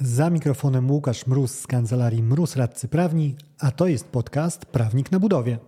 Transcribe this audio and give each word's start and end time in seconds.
Za 0.00 0.30
mikrofonem 0.30 0.90
Łukasz 0.90 1.26
Mróz 1.26 1.50
z 1.60 1.66
kancelarii 1.66 2.22
Mróz 2.22 2.56
Radcy 2.56 2.88
Prawni, 2.88 3.36
a 3.58 3.70
to 3.70 3.86
jest 3.86 4.08
podcast 4.08 4.66
Prawnik 4.66 5.12
na 5.12 5.20
budowie. 5.20 5.58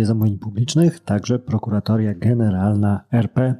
Urzędzie 0.00 0.06
Zamówień 0.06 0.38
Publicznych 0.38 1.00
także 1.00 1.38
Prokuratoria 1.38 2.14
Generalna 2.14 3.04
RP 3.12 3.54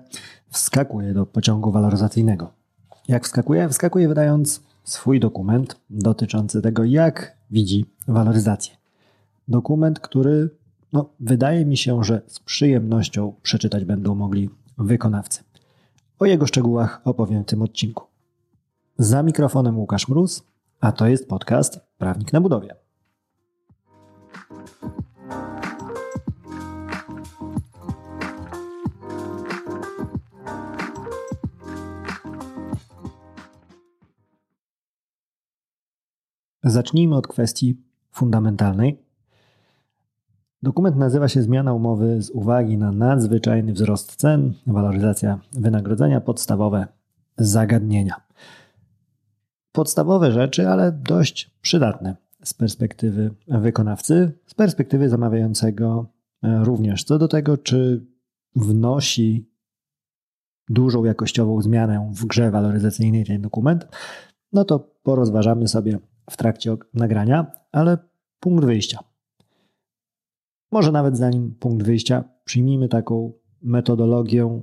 wskakuje 0.48 1.14
do 1.14 1.26
pociągu 1.26 1.72
waloryzacyjnego. 1.72 2.52
Jak 3.08 3.24
wskakuje? 3.24 3.68
Wskakuje 3.68 4.08
wydając 4.08 4.62
swój 4.84 5.20
dokument 5.20 5.80
dotyczący 5.90 6.62
tego, 6.62 6.84
jak 6.84 7.36
widzi 7.50 7.86
waloryzację. 8.08 8.74
Dokument, 9.48 10.00
który 10.00 10.50
no, 10.92 11.10
wydaje 11.20 11.64
mi 11.66 11.76
się, 11.76 12.04
że 12.04 12.22
z 12.26 12.40
przyjemnością 12.40 13.34
przeczytać 13.42 13.84
będą 13.84 14.14
mogli 14.14 14.50
wykonawcy. 14.78 15.44
O 16.18 16.26
jego 16.26 16.46
szczegółach 16.46 17.00
opowiem 17.04 17.42
w 17.42 17.46
tym 17.46 17.62
odcinku. 17.62 18.04
Za 18.98 19.22
mikrofonem 19.22 19.78
Łukasz 19.78 20.08
Mróz, 20.08 20.42
a 20.80 20.92
to 20.92 21.06
jest 21.06 21.28
podcast 21.28 21.80
Prawnik 21.98 22.32
na 22.32 22.40
budowie. 22.40 22.74
Zacznijmy 36.70 37.16
od 37.16 37.26
kwestii 37.26 37.76
fundamentalnej. 38.12 38.98
Dokument 40.62 40.96
nazywa 40.96 41.28
się 41.28 41.42
Zmiana 41.42 41.74
umowy 41.74 42.22
z 42.22 42.30
uwagi 42.30 42.78
na 42.78 42.92
nadzwyczajny 42.92 43.72
wzrost 43.72 44.16
cen, 44.16 44.54
waloryzacja 44.66 45.40
wynagrodzenia, 45.52 46.20
podstawowe 46.20 46.86
zagadnienia. 47.38 48.14
Podstawowe 49.72 50.32
rzeczy, 50.32 50.68
ale 50.68 50.92
dość 50.92 51.50
przydatne 51.62 52.16
z 52.44 52.54
perspektywy 52.54 53.30
wykonawcy, 53.48 54.32
z 54.46 54.54
perspektywy 54.54 55.08
zamawiającego 55.08 56.06
również. 56.42 57.04
Co 57.04 57.18
do 57.18 57.28
tego, 57.28 57.56
czy 57.56 58.06
wnosi 58.56 59.50
dużą 60.68 61.04
jakościową 61.04 61.62
zmianę 61.62 62.12
w 62.14 62.26
grze 62.26 62.50
waloryzacyjnej 62.50 63.24
ten 63.24 63.42
dokument, 63.42 63.88
no 64.52 64.64
to 64.64 64.78
porozważamy 65.02 65.68
sobie 65.68 65.98
w 66.30 66.36
trakcie 66.36 66.76
nagrania, 66.94 67.46
ale 67.72 67.98
punkt 68.40 68.64
wyjścia. 68.64 68.98
Może 70.72 70.92
nawet 70.92 71.16
zanim 71.16 71.54
punkt 71.54 71.86
wyjścia, 71.86 72.24
przyjmijmy 72.44 72.88
taką 72.88 73.32
metodologię 73.62 74.62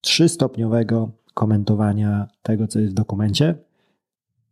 trzystopniowego 0.00 1.12
komentowania 1.34 2.28
tego, 2.42 2.68
co 2.68 2.80
jest 2.80 2.92
w 2.92 2.94
dokumencie, 2.94 3.54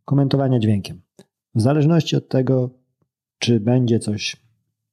komentowania 0.05 0.59
dźwiękiem. 0.59 1.01
W 1.55 1.61
zależności 1.61 2.15
od 2.15 2.29
tego, 2.29 2.69
czy 3.39 3.59
będzie 3.59 3.99
coś, 3.99 4.37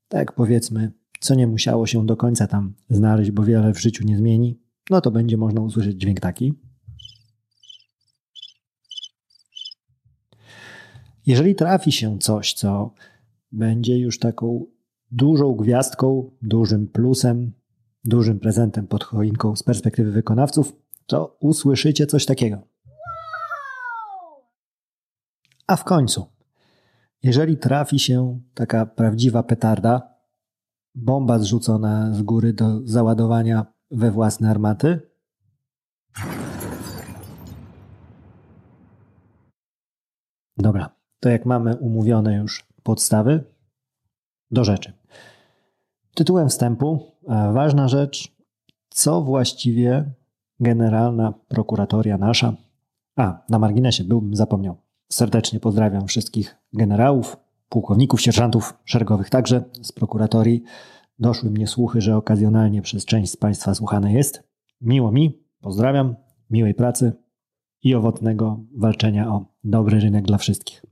tak 0.09 0.33
powiedzmy, 0.33 0.93
co 1.21 1.35
nie 1.35 1.47
musiało 1.47 1.87
się 1.87 2.07
do 2.07 2.17
końca 2.17 2.47
tam 2.47 2.75
znaleźć, 2.91 3.31
bo 3.31 3.43
wiele 3.43 3.75
w 3.75 3.81
życiu 3.81 4.05
nie 4.05 4.17
zmieni, 4.17 4.61
no 4.91 5.01
to 5.01 5.11
będzie 5.11 5.37
można 5.37 5.61
usłyszeć 5.61 5.97
dźwięk 5.97 6.21
taki. 6.21 6.55
Jeżeli 11.27 11.55
trafi 11.55 11.93
się 11.93 12.19
coś, 12.19 12.55
co 12.55 12.95
będzie 13.53 13.99
już 13.99 14.19
taką 14.19 14.67
dużą 15.11 15.55
gwiazdką, 15.55 16.31
dużym 16.43 16.89
plusem, 16.89 17.53
dużym 18.05 18.41
prezentem 18.41 18.87
pod 18.87 19.05
choinką 19.05 19.57
z 19.57 19.63
perspektywy 19.63 20.13
wykonawców, 20.13 20.77
to 21.07 21.37
usłyszycie 21.41 22.07
coś 22.07 22.27
takiego. 22.27 22.63
A 25.67 25.77
w 25.77 25.85
końcu, 25.85 26.27
jeżeli 27.23 27.57
trafi 27.57 27.99
się 27.99 28.41
taka 28.55 28.87
prawdziwa 28.87 29.43
petarda, 29.43 30.15
bomba 30.95 31.39
zrzucona 31.39 32.15
z 32.15 32.23
góry 32.23 32.53
do 32.53 32.81
załadowania 32.85 33.67
we 33.91 34.11
własne 34.11 34.51
armaty, 34.51 35.11
Dobra, 40.61 40.91
to 41.21 41.29
jak 41.29 41.47
mamy 41.47 41.77
umówione 41.77 42.35
już 42.35 42.67
podstawy, 42.83 43.45
do 44.51 44.65
rzeczy. 44.65 44.93
Tytułem 46.15 46.49
wstępu 46.49 47.01
e, 47.29 47.53
ważna 47.53 47.89
rzecz, 47.89 48.33
co 48.89 49.23
właściwie 49.23 50.05
generalna 50.61 51.35
prokuratoria 51.49 52.19
nasza, 52.19 52.53
a 53.17 53.43
na 53.49 53.59
marginesie 53.59 54.05
byłbym 54.05 54.37
zapomniał, 54.37 54.77
serdecznie 55.13 55.61
pozdrawiam 55.61 56.07
wszystkich 56.07 56.57
generałów, 56.73 57.37
pułkowników, 57.69 58.21
sierżantów 58.21 58.75
szeregowych 58.85 59.31
także 59.31 59.65
z 59.83 59.93
prokuratorii. 59.93 60.63
Doszły 61.19 61.51
mnie 61.51 61.67
słuchy, 61.67 62.01
że 62.01 62.17
okazjonalnie 62.17 62.83
przez 62.83 63.05
część 63.05 63.33
z 63.33 63.37
Państwa 63.37 63.75
słuchane 63.75 64.13
jest. 64.13 64.43
Miło 64.81 65.13
mi, 65.13 65.45
pozdrawiam, 65.61 66.17
miłej 66.51 66.75
pracy 66.75 67.13
i 67.83 67.95
owocnego 67.95 68.61
walczenia 68.77 69.33
o 69.33 69.45
dobry 69.65 70.01
rynek 70.01 70.25
dla 70.25 70.39
wszystkich. 70.39 70.83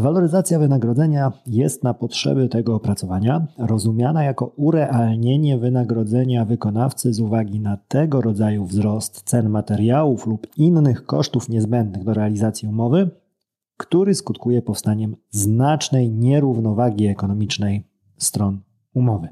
Waloryzacja 0.00 0.58
wynagrodzenia 0.58 1.32
jest 1.46 1.84
na 1.84 1.94
potrzeby 1.94 2.48
tego 2.48 2.74
opracowania 2.74 3.46
rozumiana 3.58 4.24
jako 4.24 4.46
urealnienie 4.46 5.58
wynagrodzenia 5.58 6.44
wykonawcy 6.44 7.12
z 7.14 7.20
uwagi 7.20 7.60
na 7.60 7.76
tego 7.76 8.20
rodzaju 8.20 8.64
wzrost 8.64 9.22
cen 9.22 9.48
materiałów 9.48 10.26
lub 10.26 10.46
innych 10.56 11.06
kosztów 11.06 11.48
niezbędnych 11.48 12.04
do 12.04 12.14
realizacji 12.14 12.68
umowy, 12.68 13.10
który 13.76 14.14
skutkuje 14.14 14.62
powstaniem 14.62 15.16
znacznej 15.30 16.12
nierównowagi 16.12 17.06
ekonomicznej 17.06 17.84
stron 18.16 18.60
umowy. 18.94 19.28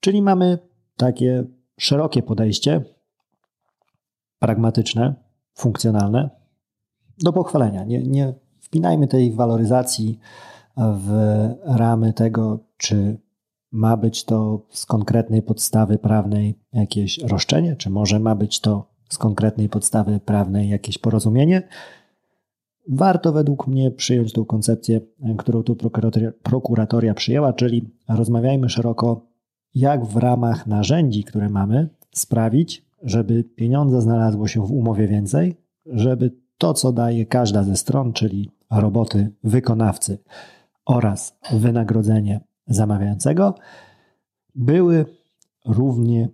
Czyli 0.00 0.22
mamy 0.22 0.58
takie 0.96 1.44
szerokie 1.78 2.22
podejście, 2.22 2.84
pragmatyczne, 4.42 5.14
funkcjonalne, 5.54 6.30
do 7.18 7.32
pochwalenia. 7.32 7.84
Nie, 7.84 8.02
nie 8.02 8.34
wpinajmy 8.60 9.08
tej 9.08 9.32
waloryzacji 9.32 10.18
w 10.76 11.08
ramy 11.64 12.12
tego, 12.12 12.58
czy 12.76 13.18
ma 13.72 13.96
być 13.96 14.24
to 14.24 14.66
z 14.70 14.86
konkretnej 14.86 15.42
podstawy 15.42 15.98
prawnej 15.98 16.58
jakieś 16.72 17.18
roszczenie, 17.18 17.76
czy 17.76 17.90
może 17.90 18.20
ma 18.20 18.34
być 18.34 18.60
to 18.60 18.92
z 19.08 19.18
konkretnej 19.18 19.68
podstawy 19.68 20.20
prawnej 20.20 20.68
jakieś 20.68 20.98
porozumienie. 20.98 21.68
Warto 22.88 23.32
według 23.32 23.66
mnie 23.66 23.90
przyjąć 23.90 24.32
tą 24.32 24.44
koncepcję, 24.44 25.00
którą 25.38 25.62
tu 25.62 25.76
prokuratoria, 25.76 26.32
prokuratoria 26.42 27.14
przyjęła, 27.14 27.52
czyli 27.52 27.90
rozmawiajmy 28.08 28.68
szeroko, 28.68 29.26
jak 29.74 30.04
w 30.04 30.16
ramach 30.16 30.66
narzędzi, 30.66 31.24
które 31.24 31.48
mamy, 31.48 31.88
sprawić, 32.12 32.91
żeby 33.02 33.44
pieniądze 33.44 34.02
znalazło 34.02 34.48
się 34.48 34.66
w 34.66 34.72
umowie 34.72 35.08
więcej, 35.08 35.56
żeby 35.86 36.30
to, 36.58 36.74
co 36.74 36.92
daje 36.92 37.26
każda 37.26 37.62
ze 37.62 37.76
stron, 37.76 38.12
czyli 38.12 38.50
roboty 38.70 39.32
wykonawcy 39.44 40.18
oraz 40.86 41.38
wynagrodzenie 41.52 42.40
zamawiającego, 42.66 43.54
były 44.54 45.04
równie 45.66 46.28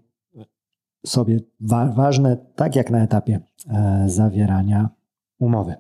sobie 1.07 1.41
wa 1.61 1.87
ważne, 1.87 2.37
tak 2.57 2.77
jak 2.77 2.91
na 2.91 3.03
etapie 3.03 3.41
e, 3.71 4.05
zawierania 4.07 4.89
umowy. 5.39 5.75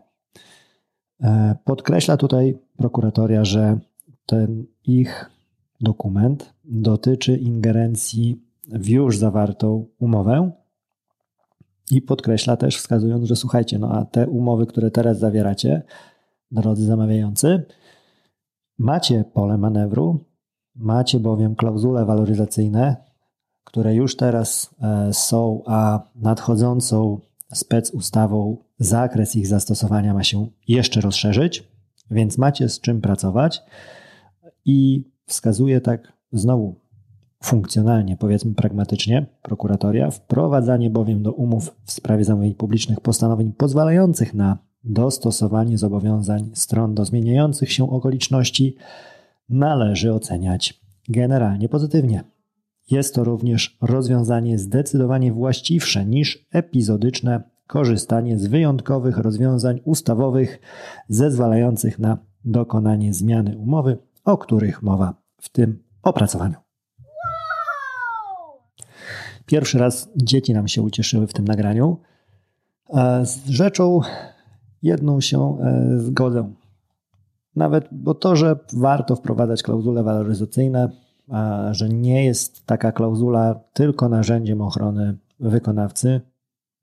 E, 1.22 1.56
podkreśla 1.64 2.16
tutaj 2.16 2.58
prokuratoria, 2.76 3.44
że 3.44 3.78
ten 4.26 4.66
ich 4.84 5.30
dokument 5.80 6.54
dotyczy 6.64 7.36
ingerencji 7.36 8.42
w 8.66 8.88
już 8.88 9.18
zawartą 9.18 9.86
umowę 9.98 10.50
i 11.90 12.02
podkreśla 12.02 12.56
też, 12.56 12.76
wskazując, 12.76 13.24
że 13.24 13.36
słuchajcie, 13.36 13.78
no 13.78 13.92
a 13.92 14.04
te 14.04 14.26
umowy, 14.26 14.66
które 14.66 14.90
teraz 14.90 15.18
zawieracie, 15.18 15.82
drodzy 16.50 16.84
zamawiający, 16.84 17.62
macie 18.78 19.24
pole 19.32 19.58
manewru, 19.58 20.24
macie 20.74 21.20
bowiem 21.20 21.56
klauzule 21.56 22.04
waloryzacyjne, 22.04 22.96
które 23.64 23.94
już 23.94 24.16
teraz 24.16 24.74
e, 24.82 25.12
są, 25.12 25.62
a 25.66 26.00
nadchodzącą 26.14 27.20
spec 27.52 27.90
ustawą 27.90 28.56
zakres 28.78 29.36
ich 29.36 29.46
zastosowania 29.46 30.14
ma 30.14 30.24
się 30.24 30.46
jeszcze 30.68 31.00
rozszerzyć, 31.00 31.68
więc 32.10 32.38
macie 32.38 32.68
z 32.68 32.80
czym 32.80 33.00
pracować. 33.00 33.62
I 34.64 35.04
wskazuje 35.26 35.80
tak 35.80 36.12
znowu 36.32 36.74
funkcjonalnie, 37.42 38.16
powiedzmy 38.16 38.54
pragmatycznie, 38.54 39.26
prokuratoria, 39.42 40.10
wprowadzanie 40.10 40.90
bowiem 40.90 41.22
do 41.22 41.32
umów 41.32 41.76
w 41.84 41.92
sprawie 41.92 42.24
zamówień 42.24 42.54
publicznych 42.54 43.00
postanowień 43.00 43.52
pozwalających 43.52 44.34
na 44.34 44.58
dostosowanie 44.84 45.78
zobowiązań 45.78 46.50
stron 46.54 46.94
do 46.94 47.04
zmieniających 47.04 47.72
się 47.72 47.90
okoliczności 47.90 48.76
należy 49.48 50.14
oceniać 50.14 50.80
generalnie 51.08 51.68
pozytywnie. 51.68 52.24
Jest 52.90 53.14
to 53.14 53.24
również 53.24 53.78
rozwiązanie 53.80 54.58
zdecydowanie 54.58 55.32
właściwsze 55.32 56.06
niż 56.06 56.46
epizodyczne 56.52 57.42
korzystanie 57.66 58.38
z 58.38 58.46
wyjątkowych 58.46 59.18
rozwiązań 59.18 59.80
ustawowych 59.84 60.60
zezwalających 61.08 61.98
na 61.98 62.18
dokonanie 62.44 63.14
zmiany 63.14 63.58
umowy, 63.58 63.98
o 64.24 64.38
których 64.38 64.82
mowa 64.82 65.14
w 65.40 65.48
tym 65.48 65.82
opracowaniu. 66.02 66.67
Pierwszy 69.48 69.78
raz 69.78 70.08
dzieci 70.16 70.54
nam 70.54 70.68
się 70.68 70.82
ucieszyły 70.82 71.26
w 71.26 71.32
tym 71.32 71.44
nagraniu. 71.44 71.96
Z 73.24 73.48
rzeczą 73.48 74.00
jedną 74.82 75.20
się 75.20 75.58
e, 75.60 75.98
zgodzę. 75.98 76.52
Nawet, 77.56 77.88
bo 77.92 78.14
to, 78.14 78.36
że 78.36 78.58
warto 78.72 79.16
wprowadzać 79.16 79.62
klauzule 79.62 80.02
waloryzacyjne, 80.02 80.90
że 81.70 81.88
nie 81.88 82.24
jest 82.24 82.66
taka 82.66 82.92
klauzula 82.92 83.60
tylko 83.72 84.08
narzędziem 84.08 84.60
ochrony 84.60 85.16
wykonawcy, 85.40 86.20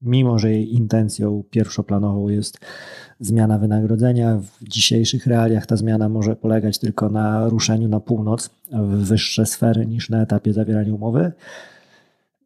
mimo 0.01 0.39
że 0.39 0.51
jej 0.51 0.75
intencją 0.75 1.43
pierwszoplanową 1.49 2.29
jest 2.29 2.59
zmiana 3.19 3.57
wynagrodzenia. 3.57 4.37
W 4.37 4.63
dzisiejszych 4.63 5.27
realiach 5.27 5.65
ta 5.65 5.75
zmiana 5.75 6.09
może 6.09 6.35
polegać 6.35 6.79
tylko 6.79 7.09
na 7.09 7.49
ruszeniu 7.49 7.87
na 7.87 7.99
północ, 7.99 8.49
w 8.71 9.07
wyższe 9.07 9.45
sfery 9.45 9.85
niż 9.85 10.09
na 10.09 10.21
etapie 10.21 10.53
zawierania 10.53 10.93
umowy. 10.93 11.31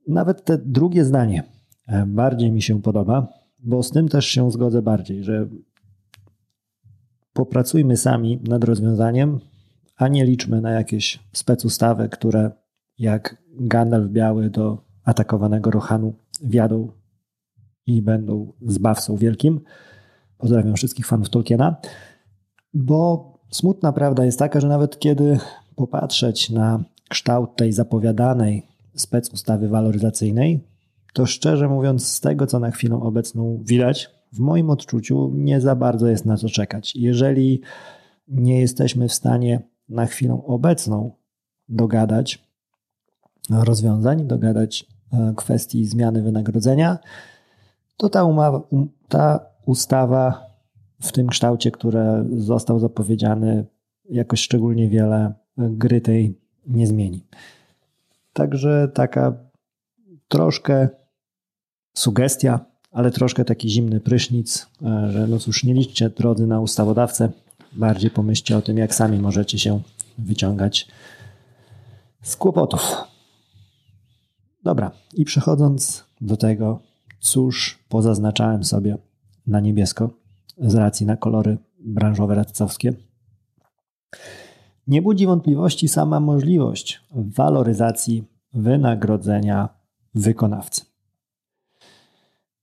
Nawet 0.09 0.43
te 0.43 0.57
drugie 0.57 1.05
zdanie 1.05 1.43
e, 1.87 2.05
bardziej 2.05 2.51
mi 2.51 2.61
się 2.61 2.81
podoba, 2.81 3.27
bo 3.59 3.83
z 3.83 3.91
tym 3.91 4.07
też 4.07 4.25
się 4.25 4.51
zgodzę 4.51 4.81
bardziej, 4.81 5.23
że 5.23 5.47
popracujmy 7.33 7.97
sami 7.97 8.39
nad 8.43 8.63
rozwiązaniem, 8.63 9.39
a 9.97 10.07
nie 10.07 10.25
liczmy 10.25 10.61
na 10.61 10.71
jakieś 10.71 11.19
specustawy, 11.33 12.09
które 12.09 12.51
jak 12.99 13.43
Gandalf 13.59 14.09
biały 14.09 14.49
do 14.49 14.77
atakowanego 15.03 15.71
Rohanu 15.71 16.13
wjadą 16.41 16.91
i 17.85 18.01
będą 18.01 18.53
zbawcą 18.61 19.15
wielkim. 19.15 19.61
Pozdrawiam 20.37 20.75
wszystkich 20.75 21.07
fanów 21.07 21.29
Tolkiena, 21.29 21.75
bo 22.73 23.33
smutna 23.51 23.93
prawda 23.93 24.25
jest 24.25 24.39
taka, 24.39 24.59
że 24.59 24.67
nawet 24.67 24.99
kiedy 24.99 25.39
popatrzeć 25.75 26.49
na 26.49 26.83
kształt 27.09 27.55
tej 27.55 27.73
zapowiadanej 27.73 28.69
specustawy 29.01 29.67
waloryzacyjnej, 29.67 30.59
to 31.13 31.25
szczerze 31.25 31.67
mówiąc, 31.67 32.07
z 32.07 32.19
tego 32.19 32.47
co 32.47 32.59
na 32.59 32.71
chwilę 32.71 32.95
obecną 32.95 33.59
widać, 33.63 34.09
w 34.33 34.39
moim 34.39 34.69
odczuciu 34.69 35.31
nie 35.35 35.61
za 35.61 35.75
bardzo 35.75 36.07
jest 36.07 36.25
na 36.25 36.37
co 36.37 36.49
czekać. 36.49 36.95
Jeżeli 36.95 37.61
nie 38.27 38.59
jesteśmy 38.61 39.07
w 39.07 39.13
stanie 39.13 39.61
na 39.89 40.05
chwilę 40.05 40.41
obecną 40.45 41.11
dogadać 41.69 42.49
rozwiązań, 43.49 44.27
dogadać 44.27 44.85
e, 45.13 45.33
kwestii 45.35 45.85
zmiany 45.85 46.21
wynagrodzenia, 46.21 46.97
to 47.97 48.09
ta, 48.09 48.23
umowa, 48.23 48.57
um, 48.57 48.89
ta 49.07 49.45
ustawa 49.65 50.45
w 51.01 51.11
tym 51.11 51.27
kształcie, 51.27 51.71
który 51.71 51.99
został 52.37 52.79
zapowiedziany, 52.79 53.65
jakoś 54.09 54.41
szczególnie 54.41 54.89
wiele 54.89 55.33
gry 55.57 56.01
tej 56.01 56.39
nie 56.67 56.87
zmieni. 56.87 57.25
Także 58.39 58.87
taka 58.93 59.33
troszkę 60.27 60.89
sugestia, 61.95 62.65
ale 62.91 63.11
troszkę 63.11 63.45
taki 63.45 63.69
zimny 63.69 63.99
prysznic, 63.99 64.67
e, 64.81 65.11
że 65.11 65.27
no 65.27 65.39
cóż, 65.39 65.63
nie 65.63 65.73
liczcie 65.73 66.09
drodzy 66.09 66.47
na 66.47 66.59
ustawodawcę, 66.59 67.29
bardziej 67.73 68.11
pomyślcie 68.11 68.57
o 68.57 68.61
tym, 68.61 68.77
jak 68.77 68.95
sami 68.95 69.19
możecie 69.19 69.59
się 69.59 69.81
wyciągać 70.17 70.87
z 72.21 72.35
kłopotów. 72.35 72.95
Dobra, 74.63 74.91
i 75.13 75.25
przechodząc 75.25 76.05
do 76.21 76.37
tego, 76.37 76.79
cóż 77.19 77.79
pozaznaczałem 77.89 78.63
sobie 78.63 78.97
na 79.47 79.59
niebiesko 79.59 80.09
z 80.57 80.75
racji 80.75 81.05
na 81.05 81.17
kolory 81.17 81.57
branżowe 81.79 82.35
radcowskie. 82.35 82.93
Nie 84.89 85.01
budzi 85.01 85.25
wątpliwości 85.25 85.87
sama 85.87 86.19
możliwość 86.19 87.01
waloryzacji 87.11 88.23
wynagrodzenia 88.53 89.69
wykonawcy. 90.15 90.81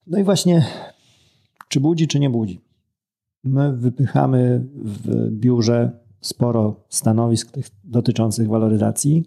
No 0.06 0.18
i 0.18 0.24
właśnie, 0.24 0.66
czy 1.68 1.80
budzi, 1.80 2.08
czy 2.08 2.20
nie 2.20 2.30
budzi? 2.30 2.60
My 3.44 3.76
wypychamy 3.76 4.64
w 4.74 5.30
biurze 5.30 5.90
sporo 6.20 6.84
stanowisk 6.88 7.50
tych 7.50 7.70
dotyczących 7.84 8.48
waloryzacji 8.48 9.24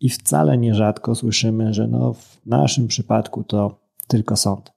i 0.00 0.08
wcale 0.08 0.58
nierzadko 0.58 1.14
słyszymy, 1.14 1.74
że 1.74 1.86
no 1.88 2.12
w 2.12 2.46
naszym 2.46 2.88
przypadku 2.88 3.44
to 3.44 3.80
tylko 4.06 4.36
sąd. 4.36 4.72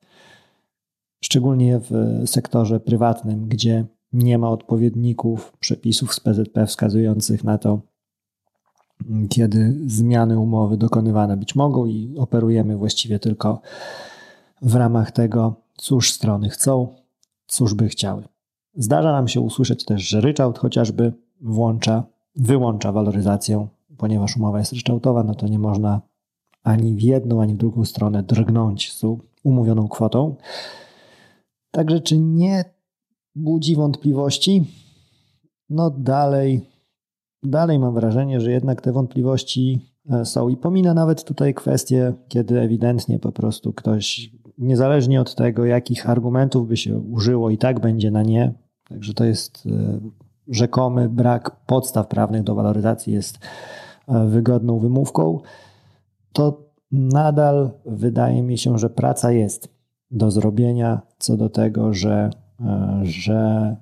Szczególnie 1.23 1.79
w 1.79 2.21
sektorze 2.25 2.79
prywatnym, 2.79 3.47
gdzie 3.47 3.85
nie 4.13 4.38
ma 4.38 4.50
odpowiedników 4.50 5.57
przepisów 5.59 6.13
z 6.13 6.19
PZP 6.19 6.65
wskazujących 6.65 7.44
na 7.44 7.57
to, 7.57 7.81
kiedy 9.29 9.77
zmiany 9.85 10.39
umowy 10.39 10.77
dokonywane 10.77 11.38
być 11.38 11.56
mogą 11.56 11.85
i 11.85 12.15
operujemy 12.17 12.77
właściwie 12.77 13.19
tylko 13.19 13.61
w 14.61 14.75
ramach 14.75 15.11
tego, 15.11 15.56
cóż 15.77 16.13
strony 16.13 16.50
chcą, 16.50 16.95
cóż 17.47 17.73
by 17.73 17.89
chciały. 17.89 18.23
Zdarza 18.75 19.11
nam 19.11 19.27
się 19.27 19.41
usłyszeć 19.41 19.85
też, 19.85 20.01
że 20.01 20.21
ryczałt 20.21 20.57
chociażby 20.57 21.13
włącza, 21.41 22.03
wyłącza 22.35 22.91
waloryzację, 22.91 23.67
ponieważ 23.97 24.38
umowa 24.38 24.59
jest 24.59 24.73
ryczałtowa, 24.73 25.23
no 25.23 25.35
to 25.35 25.47
nie 25.47 25.59
można 25.59 26.01
ani 26.63 26.95
w 26.95 27.01
jedną, 27.01 27.41
ani 27.41 27.53
w 27.53 27.57
drugą 27.57 27.85
stronę 27.85 28.23
drgnąć 28.23 28.94
z 28.94 29.01
umówioną 29.44 29.88
kwotą. 29.88 30.35
Także 31.71 32.00
czy 32.00 32.17
nie 32.17 32.65
budzi 33.39 33.75
wątpliwości? 33.75 34.65
No 35.69 35.89
dalej, 35.89 36.62
dalej 37.44 37.80
mam 37.80 37.94
wrażenie, 37.94 38.41
że 38.41 38.51
jednak 38.51 38.81
te 38.81 38.91
wątpliwości 38.91 39.80
e, 40.09 40.25
są 40.25 40.50
i 40.50 40.57
pomina 40.57 40.94
nawet 40.94 41.24
tutaj 41.24 41.53
kwestię, 41.53 42.13
kiedy 42.27 42.59
ewidentnie 42.59 43.19
po 43.19 43.31
prostu 43.31 43.74
ktoś, 43.74 44.31
niezależnie 44.57 45.21
od 45.21 45.36
tego, 45.36 45.65
jakich 45.65 46.09
argumentów 46.09 46.68
by 46.68 46.77
się 46.77 46.97
użyło, 46.97 47.50
i 47.50 47.57
tak 47.57 47.80
będzie 47.80 48.11
na 48.11 48.23
nie. 48.23 48.54
Także 48.90 49.14
to 49.14 49.25
jest 49.25 49.64
e, 49.66 49.99
rzekomy 50.47 51.09
brak 51.09 51.66
podstaw 51.66 52.07
prawnych 52.07 52.44
do 52.44 52.56
waloryzacji, 52.56 53.14
jest 53.14 53.40
e, 54.07 54.25
wygodną 54.25 54.80
wymówką. 54.80 55.40
To 56.33 56.69
nadal 56.92 57.71
wydaje 57.85 58.44
mi 58.44 58.57
się, 58.57 58.78
że 58.78 58.90
praca 58.90 59.31
jest 59.31 59.69
do 60.11 60.31
zrobienia 60.31 61.02
co 61.18 61.37
do 61.37 61.49
tego, 61.49 61.94
że, 61.94 62.30
że 63.01 63.75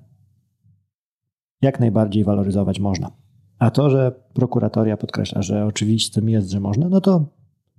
jak 1.61 1.79
najbardziej 1.79 2.23
waloryzować 2.23 2.79
można. 2.79 3.11
A 3.59 3.71
to, 3.71 3.89
że 3.89 4.11
prokuratoria 4.33 4.97
podkreśla, 4.97 5.41
że 5.41 5.65
oczywistym 5.65 6.29
jest, 6.29 6.49
że 6.49 6.59
można, 6.59 6.89
no 6.89 7.01
to 7.01 7.25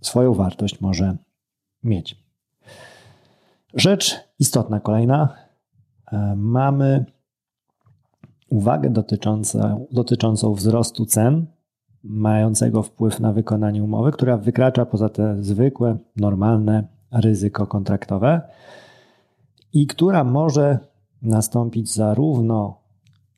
swoją 0.01 0.35
wartość 0.35 0.81
może 0.81 1.17
mieć. 1.85 2.25
Rzecz 3.75 4.17
istotna 4.39 4.81
kolejna. 4.81 5.35
E, 6.13 6.35
mamy 6.37 7.05
uwagę 8.51 8.91
dotyczącą, 8.91 9.87
dotyczącą 9.93 10.55
wzrostu 10.55 11.07
cen 11.07 11.47
mającego 12.05 12.83
wpływ 12.83 13.21
na 13.21 13.33
wykonanie 13.33 13.85
umowy, 13.85 14.13
która 14.13 14.37
wykracza 14.37 14.87
poza 14.87 15.09
te 15.09 15.43
zwykłe, 15.43 15.99
normalne 16.17 16.85
ryzyko 17.13 17.67
kontraktowe 17.67 18.41
i 19.73 19.87
która 19.87 20.25
może 20.25 20.79
nastąpić 21.23 21.95
zarówno 21.95 22.89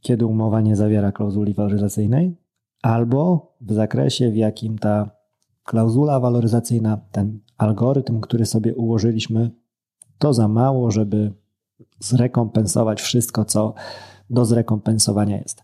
kiedy 0.00 0.26
umowa 0.26 0.60
nie 0.60 0.76
zawiera 0.76 1.12
klauzuli 1.12 1.54
waloryzacyjnej, 1.54 2.36
albo 2.82 3.52
w 3.60 3.72
zakresie, 3.72 4.30
w 4.30 4.36
jakim 4.36 4.78
ta 4.78 5.10
klauzula 5.64 6.20
waloryzacyjna, 6.20 7.00
ten 7.12 7.40
algorytm, 7.58 8.20
który 8.20 8.46
sobie 8.46 8.74
ułożyliśmy, 8.74 9.50
to 10.18 10.34
za 10.34 10.48
mało, 10.48 10.90
żeby 10.90 11.32
zrekompensować 11.98 13.00
wszystko, 13.00 13.44
co 13.44 13.74
do 14.30 14.44
zrekompensowania 14.44 15.38
jest. 15.38 15.62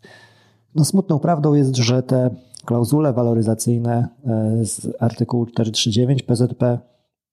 No, 0.74 0.84
smutną 0.84 1.18
prawdą 1.18 1.54
jest, 1.54 1.76
że 1.76 2.02
te 2.02 2.30
klauzule 2.64 3.12
waloryzacyjne 3.12 4.08
e, 4.26 4.64
z 4.64 4.88
artykułu 5.00 5.46
439 5.46 6.22
PZP, 6.22 6.78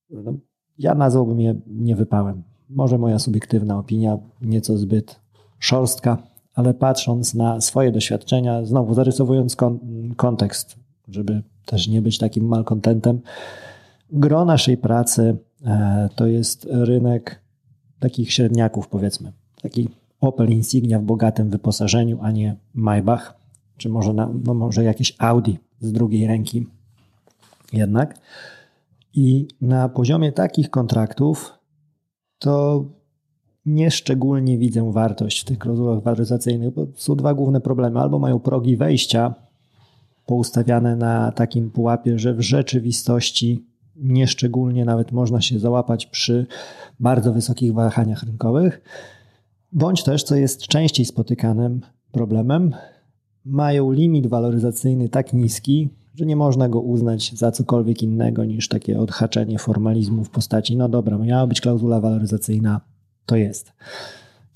no, 0.10 0.34
ja 0.78 0.96
nazwałbym 0.96 1.42
je 1.42 1.56
niewypałem. 1.68 2.44
Może 2.75 2.98
moja 2.98 3.20
subiektywna 3.20 3.77
opinia, 3.77 4.18
nieco 4.42 4.77
zbyt 4.77 5.20
szorstka, 5.60 6.18
ale 6.56 6.74
patrząc 6.74 7.34
na 7.34 7.62
swoje 7.62 7.92
doświadczenia, 7.92 8.65
znowu 8.65 8.94
zarysowując 8.94 9.56
kon 9.56 9.80
kontekst, 10.15 10.75
żeby 11.08 11.42
też 11.65 11.88
nie 11.88 12.01
być 12.01 12.18
takim 12.18 12.46
malkontentem. 12.46 13.22
Gro 14.12 14.46
naszej 14.46 14.77
pracy 14.77 15.38
e, 15.65 16.10
to 16.15 16.27
jest 16.27 16.68
rynek 16.72 17.39
takich 18.00 18.34
średniaków, 18.34 18.88
powiedzmy. 18.88 19.32
Taki 19.62 19.89
Opel 20.22 20.50
Insignia 20.50 21.00
w 21.00 21.03
bogatym 21.03 21.50
wyposażeniu, 21.50 22.20
a 22.22 22.32
nie 22.32 22.56
Maybach, 22.74 23.38
czy 23.77 23.89
może, 23.89 24.13
na, 24.13 24.30
no 24.44 24.53
może 24.53 24.84
jakieś 24.84 25.15
Audi 25.20 25.53
z 25.80 25.92
drugiej 25.92 26.27
ręki 26.27 26.68
jednak. 27.74 28.20
I 29.13 29.48
na 29.62 29.89
poziomie 29.89 30.32
takich 30.32 30.70
kontraktów 30.70 31.53
to 32.44 32.86
nieszczególnie 33.66 34.58
widzę 34.58 34.92
wartość 34.92 35.42
w 35.42 35.46
tych 35.46 35.60
klauzulach 35.60 36.04
waloryzacyjnych, 36.04 36.74
bo 36.74 36.88
są 36.96 37.16
dwa 37.16 37.34
główne 37.34 37.62
problemy. 37.62 38.00
Albo 38.00 38.20
mają 38.20 38.40
progi 38.40 38.78
wejścia 38.78 39.36
poustawiane 40.26 40.96
na 40.96 41.32
takim 41.32 41.72
pułapie, 41.72 42.20
że 42.20 42.34
w 42.34 42.42
rzeczywistości 42.42 43.66
nieszczególnie 43.96 44.86
nawet 44.86 45.12
można 45.12 45.42
się 45.42 45.60
załapać 45.60 46.06
przy 46.06 46.48
bardzo 47.00 47.34
wysokich 47.34 47.74
wahaniach 47.74 48.24
rynkowych, 48.24 48.82
bądź 49.72 50.04
też, 50.04 50.24
co 50.24 50.36
jest 50.36 50.68
częściej 50.68 51.06
spotykanym 51.06 51.82
problemem, 52.12 52.76
mają 53.46 53.92
limit 53.92 54.28
waloryzacyjny 54.28 55.10
tak 55.10 55.34
niski, 55.34 55.90
że 56.13 56.25
nie 56.25 56.36
można 56.36 56.70
go 56.70 56.82
uznać 56.82 57.34
za 57.36 57.51
cokolwiek 57.51 58.03
innego 58.03 58.46
niż 58.46 58.67
takie 58.67 59.00
odhaczenie 59.00 59.60
formalizmu 59.60 60.24
w 60.24 60.29
postaci, 60.29 60.77
no 60.77 60.89
dobra, 60.89 61.17
miała 61.17 61.48
być 61.48 61.62
klauzula 61.62 62.00
waloryzacyjna, 62.00 62.82
to 63.25 63.36
jest. 63.36 63.74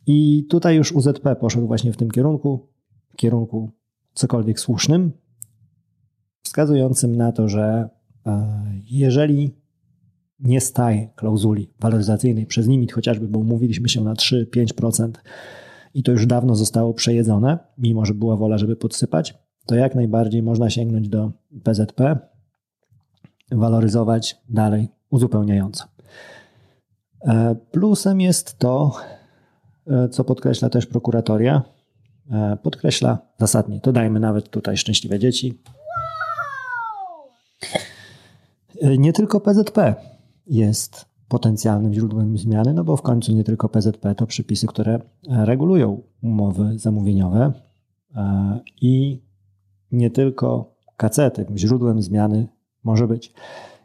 I 0.08 0.46
tutaj 0.50 0.76
już 0.76 0.92
UZP 0.92 1.36
poszedł 1.36 1.68
właśnie 1.68 1.94
w 1.94 1.98
tym 1.98 2.12
kierunku, 2.12 2.68
kierunku 3.16 3.72
cokolwiek 4.14 4.60
słusznym, 4.60 5.12
wskazującym 6.42 7.16
na 7.16 7.32
to, 7.32 7.50
że 7.50 7.90
e, 8.26 8.64
jeżeli 8.90 9.52
nie 10.40 10.62
staje 10.62 11.10
klauzuli 11.16 11.70
waloryzacyjnej 11.80 12.46
przez 12.46 12.68
limit 12.68 12.92
chociażby, 12.92 13.28
bo 13.28 13.40
umówiliśmy 13.40 13.90
się 13.90 14.04
na 14.04 14.14
3-5% 14.14 15.12
i 15.94 16.04
to 16.04 16.12
już 16.12 16.26
dawno 16.26 16.56
zostało 16.56 16.94
przejedzone, 16.94 17.58
mimo 17.78 18.06
że 18.06 18.14
była 18.14 18.36
wola, 18.36 18.58
żeby 18.58 18.76
podsypać, 18.76 19.34
to 19.66 19.76
jak 19.76 19.96
najbardziej 19.96 20.44
można 20.44 20.70
sięgnąć 20.70 21.10
do 21.10 21.32
PZP, 21.64 22.18
waloryzować 23.52 24.38
dalej 24.50 24.90
uzupełniająco. 25.10 25.86
E, 27.22 27.56
plusem 27.72 28.22
jest 28.22 28.60
to, 28.60 28.96
e, 29.88 30.10
co 30.10 30.24
podkreśla 30.24 30.70
też 30.70 30.86
prokuratoria. 30.86 31.64
E, 32.32 32.58
podkreśla 32.64 33.18
zasadnie, 33.40 33.82
to 33.82 33.92
dajmy 33.92 34.20
nawet 34.20 34.50
tutaj 34.50 34.78
szczęśliwe 34.78 35.20
dzieci. 35.20 35.62
Nie 38.98 39.14
tylko 39.14 39.40
PZP 39.40 39.96
jest 40.48 41.06
potencjalnym 41.28 41.94
źródłem 41.94 42.38
zmiany, 42.38 42.74
no 42.74 42.84
bo 42.84 42.98
w 42.98 43.02
końcu 43.02 43.32
nie 43.32 43.44
tylko 43.44 43.70
PZP 43.70 44.16
to 44.16 44.28
przepisy, 44.28 44.68
które 44.68 45.00
regulują 45.30 46.02
umowy 46.22 46.80
zamówieniowe 46.80 47.54
i 48.82 49.22
nie 49.92 50.12
tylko 50.12 50.77
Tym 51.34 51.58
źródłem 51.58 52.02
zmiany 52.02 52.48
może 52.84 53.08
być. 53.08 53.34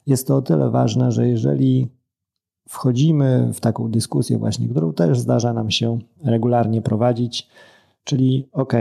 Jest 0.07 0.27
to 0.27 0.37
o 0.37 0.43
tyle 0.43 0.71
ważne, 0.71 1.13
że 1.13 1.29
jeżeli 1.29 1.89
wchodzimy 2.69 3.51
w 3.55 3.61
taką 3.61 3.91
dyskusję 3.91 4.39
właśnie, 4.39 4.69
którą 4.69 4.93
też 4.93 5.21
zdarza 5.21 5.53
nam 5.53 5.71
się 5.71 5.99
regularnie 6.25 6.83
prowadzić, 6.83 7.49
czyli 8.05 8.49
ok, 8.53 8.73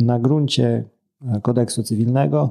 na 0.00 0.18
gruncie 0.18 0.84
kodeksu 1.42 1.82
cywilnego 1.82 2.50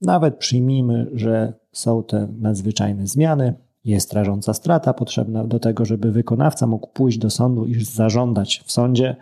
nawet 0.00 0.36
przyjmijmy, 0.36 1.10
że 1.14 1.52
są 1.72 2.02
te 2.02 2.28
nadzwyczajne 2.38 3.06
zmiany, 3.06 3.54
jest 3.84 4.12
rażąca 4.12 4.54
strata 4.54 4.94
potrzebna 4.94 5.44
do 5.44 5.58
tego, 5.58 5.84
żeby 5.84 6.12
wykonawca 6.12 6.66
mógł 6.66 6.88
pójść 6.88 7.18
do 7.18 7.30
sądu 7.30 7.66
i 7.66 7.84
zażądać 7.84 8.62
w 8.66 8.72
sądzie, 8.72 9.16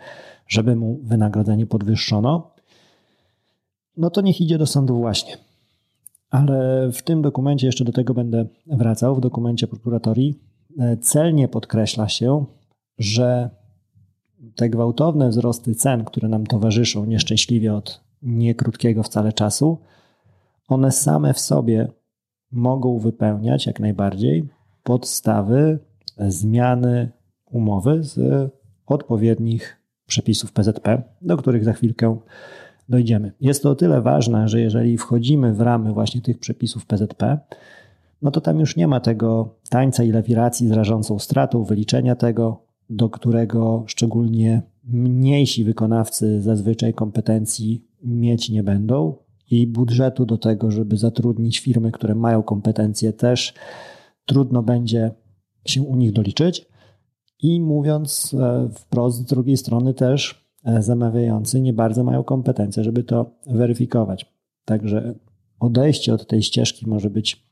żeby 0.47 0.75
mu 0.75 0.99
wynagrodzenie 1.03 1.65
podwyższono, 1.65 2.51
no 3.99 4.09
to 4.09 4.21
niech 4.21 4.41
idzie 4.41 4.57
do 4.57 4.65
sądu 4.65 4.97
właśnie. 4.97 5.37
Ale 6.29 6.89
w 6.91 7.01
tym 7.01 7.21
dokumencie, 7.21 7.67
jeszcze 7.67 7.83
do 7.83 7.91
tego 7.91 8.13
będę 8.13 8.45
wracał, 8.67 9.15
w 9.15 9.21
dokumencie 9.21 9.67
prokuratorii 9.67 10.39
e, 10.79 10.97
celnie 10.97 11.47
podkreśla 11.47 12.09
się, 12.09 12.45
że 12.97 13.49
te 14.55 14.69
gwałtowne 14.69 15.29
wzrosty 15.29 15.75
cen, 15.75 16.05
które 16.05 16.27
nam 16.27 16.47
towarzyszą 16.47 17.05
nieszczęśliwie 17.05 17.73
od 17.73 18.01
niekrótkiego 18.21 19.03
wcale 19.03 19.33
czasu, 19.33 19.77
one 20.67 20.91
same 20.91 21.33
w 21.33 21.39
sobie 21.39 21.87
mogą 22.51 22.99
wypełniać 22.99 23.65
jak 23.65 23.79
najbardziej 23.79 24.49
podstawy 24.83 25.79
zmiany 26.17 27.11
umowy 27.45 28.03
z 28.03 28.49
odpowiednich 28.85 29.77
przepisów 30.05 30.51
PZP, 30.51 31.03
do 31.21 31.37
których 31.37 31.63
za 31.63 31.73
chwilkę 31.73 32.19
dojdziemy. 32.89 33.31
Jest 33.41 33.63
to 33.63 33.69
o 33.69 33.75
tyle 33.75 34.01
ważne, 34.01 34.47
że 34.47 34.61
jeżeli 34.61 34.97
wchodzimy 34.97 35.53
w 35.53 35.61
ramy 35.61 35.93
właśnie 35.93 36.21
tych 36.21 36.39
przepisów 36.39 36.85
PZP, 36.85 37.39
no 38.21 38.31
to 38.31 38.41
tam 38.41 38.59
już 38.59 38.75
nie 38.75 38.87
ma 38.87 38.99
tego 38.99 39.55
tańca 39.69 40.03
i 40.03 40.11
lewiracji 40.11 40.67
z 40.67 40.71
rażącą 40.71 41.19
stratą, 41.19 41.63
wyliczenia 41.63 42.15
tego, 42.15 42.63
do 42.89 43.09
którego 43.09 43.83
szczególnie 43.87 44.61
mniejsi 44.83 45.63
wykonawcy 45.63 46.41
zazwyczaj 46.41 46.93
kompetencji 46.93 47.85
mieć 48.03 48.49
nie 48.49 48.63
będą 48.63 49.15
i 49.51 49.67
budżetu 49.67 50.25
do 50.25 50.37
tego, 50.37 50.71
żeby 50.71 50.97
zatrudnić 50.97 51.59
firmy, 51.59 51.91
które 51.91 52.15
mają 52.15 52.43
kompetencje 52.43 53.13
też 53.13 53.53
trudno 54.25 54.63
będzie 54.63 55.11
się 55.65 55.81
u 55.81 55.95
nich 55.95 56.11
doliczyć. 56.11 56.65
I 57.41 57.61
mówiąc 57.61 58.35
e, 58.39 58.69
wprost, 58.73 59.17
z 59.17 59.25
drugiej 59.25 59.57
strony 59.57 59.93
też 59.93 60.48
zamawiający 60.79 61.61
nie 61.61 61.73
bardzo 61.73 62.03
mają 62.03 62.23
kompetencje, 62.23 62.83
żeby 62.83 63.03
to 63.03 63.31
weryfikować. 63.47 64.25
Także 64.65 65.13
odejście 65.59 66.13
od 66.13 66.27
tej 66.27 66.43
ścieżki 66.43 66.87
może 66.87 67.09
być 67.09 67.43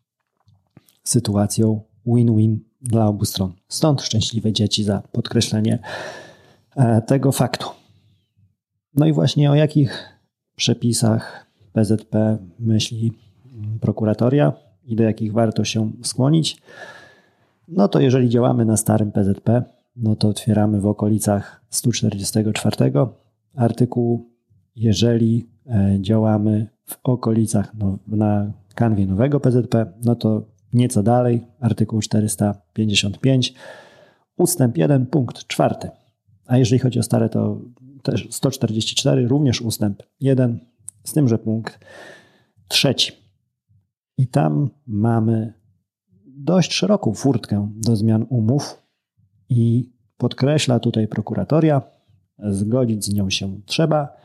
sytuacją 1.04 1.82
win-win 2.06 2.60
dla 2.82 3.08
obu 3.08 3.26
stron. 3.26 3.54
Stąd 3.68 4.02
szczęśliwe 4.02 4.54
dzieci 4.54 4.84
za 4.84 5.02
podkreślenie 5.12 5.80
e, 6.76 7.02
tego 7.02 7.32
faktu. 7.32 7.68
No 8.94 9.06
i 9.06 9.14
właśnie 9.14 9.52
o 9.52 9.56
jakich 9.56 10.20
przepisach 10.56 11.48
PZP 11.74 12.38
myśli 12.60 13.14
prokuratoria 13.82 14.54
i 14.86 14.96
do 14.96 15.04
jakich 15.04 15.34
warto 15.34 15.64
się 15.64 15.92
skłonić? 16.04 16.62
No 17.68 17.88
to 17.88 18.00
jeżeli 18.00 18.30
działamy 18.30 18.66
na 18.66 18.78
starym 18.78 19.12
PZP, 19.12 19.64
no 19.98 20.16
to 20.16 20.28
otwieramy 20.28 20.82
w 20.82 20.86
okolicach 20.86 21.62
144 21.70 22.92
artykułu. 23.56 24.30
Jeżeli 24.76 25.50
e, 25.66 25.98
działamy 26.02 26.68
w 26.86 26.98
okolicach 27.04 27.74
no, 27.74 28.00
na 28.08 28.52
kanwie 28.76 29.08
nowego 29.08 29.40
PZP, 29.40 29.94
no 30.04 30.16
to 30.16 30.46
nieco 30.74 31.04
dalej, 31.04 31.48
artykuł 31.60 32.02
455, 32.02 33.54
ustęp 34.38 34.78
1, 34.78 35.06
punkt 35.06 35.48
4. 35.48 35.76
A 36.46 36.58
jeżeli 36.58 36.80
chodzi 36.80 37.00
o 37.00 37.04
stare, 37.04 37.30
to 37.30 37.62
też 38.04 38.28
144, 38.32 39.28
również 39.28 39.62
ustęp 39.62 40.04
1, 40.20 40.60
z 41.04 41.14
tym, 41.14 41.28
że 41.28 41.38
punkt 41.38 41.80
trzeci. 42.68 43.14
I 44.18 44.28
tam 44.28 44.70
mamy 44.88 45.54
dość 46.26 46.74
szeroką 46.74 47.14
furtkę 47.14 47.72
do 47.76 47.96
zmian 47.96 48.26
umów, 48.30 48.87
i 49.50 49.92
podkreśla 50.18 50.80
tutaj 50.80 51.08
prokuratoria, 51.08 51.82
zgodzić 52.40 53.06
z 53.06 53.14
nią 53.14 53.30
się 53.30 53.62
trzeba, 53.66 54.18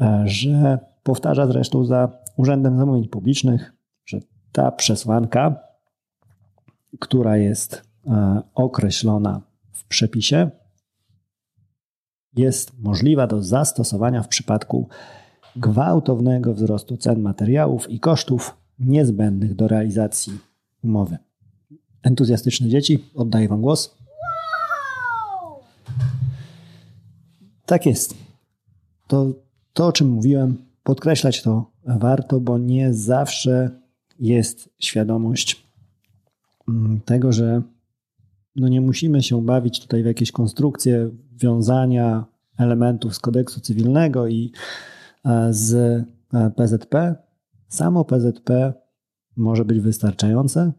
e, 0.00 0.22
że 0.26 0.78
powtarza 1.02 1.46
zresztą 1.46 1.84
za 1.84 2.18
Urzędem 2.36 2.78
Zamówień 2.78 3.08
Publicznych, 3.08 3.72
że 4.04 4.20
ta 4.52 4.72
przesłanka, 4.72 5.60
która 6.98 7.36
jest 7.36 7.82
e, 8.06 8.42
określona 8.54 9.40
w 9.72 9.84
przepisie, 9.84 10.50
jest 12.36 12.78
możliwa 12.78 13.26
do 13.26 13.42
zastosowania 13.42 14.22
w 14.22 14.28
przypadku 14.28 14.88
gwałtownego 15.56 16.54
wzrostu 16.54 16.96
cen 16.96 17.20
materiałów 17.20 17.90
i 17.90 18.00
kosztów 18.00 18.56
niezbędnych 18.78 19.54
do 19.54 19.68
realizacji 19.68 20.38
umowy. 20.84 21.18
Entuzjastyczne 22.02 22.68
dzieci, 22.68 23.04
oddaję 23.14 23.48
Wam 23.48 23.60
głos. 23.60 23.97
Tak 27.68 27.86
jest. 27.86 28.14
To, 29.06 29.32
to, 29.72 29.86
o 29.86 29.92
czym 29.92 30.08
mówiłem, 30.08 30.56
podkreślać 30.82 31.42
to 31.42 31.70
warto, 31.84 32.40
bo 32.40 32.58
nie 32.58 32.94
zawsze 32.94 33.70
jest 34.18 34.70
świadomość 34.78 35.66
mm, 36.68 37.00
tego, 37.00 37.32
że 37.32 37.62
no 38.56 38.68
nie 38.68 38.80
musimy 38.80 39.22
się 39.22 39.42
bawić 39.42 39.80
tutaj 39.80 40.02
w 40.02 40.06
jakieś 40.06 40.32
konstrukcje 40.32 41.10
wiązania 41.32 42.24
elementów 42.58 43.14
z 43.14 43.18
kodeksu 43.18 43.60
cywilnego 43.60 44.26
i 44.26 44.52
e, 45.24 45.48
z 45.50 46.04
PZP, 46.56 46.98
e, 46.98 47.16
samo 47.68 48.04
PZP 48.04 48.72
może 49.36 49.64
być 49.64 49.80
wystarczające 49.80 50.72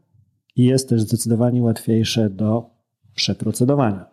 i 0.55 0.63
jest 0.63 0.89
też 0.89 1.01
zdecydowanie 1.01 1.63
łatwiejsze 1.63 2.29
do 2.29 2.69
przeprocedowania. 3.15 4.08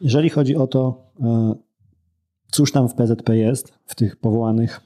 Jeżeli 0.00 0.30
chodzi 0.30 0.56
o 0.56 0.66
to, 0.66 1.10
e, 1.20 1.54
cóż 2.50 2.72
tam 2.72 2.88
w 2.88 2.94
PZP 2.94 3.36
jest, 3.36 3.78
w 3.86 3.94
tych 3.94 4.16
powołanych 4.16 4.80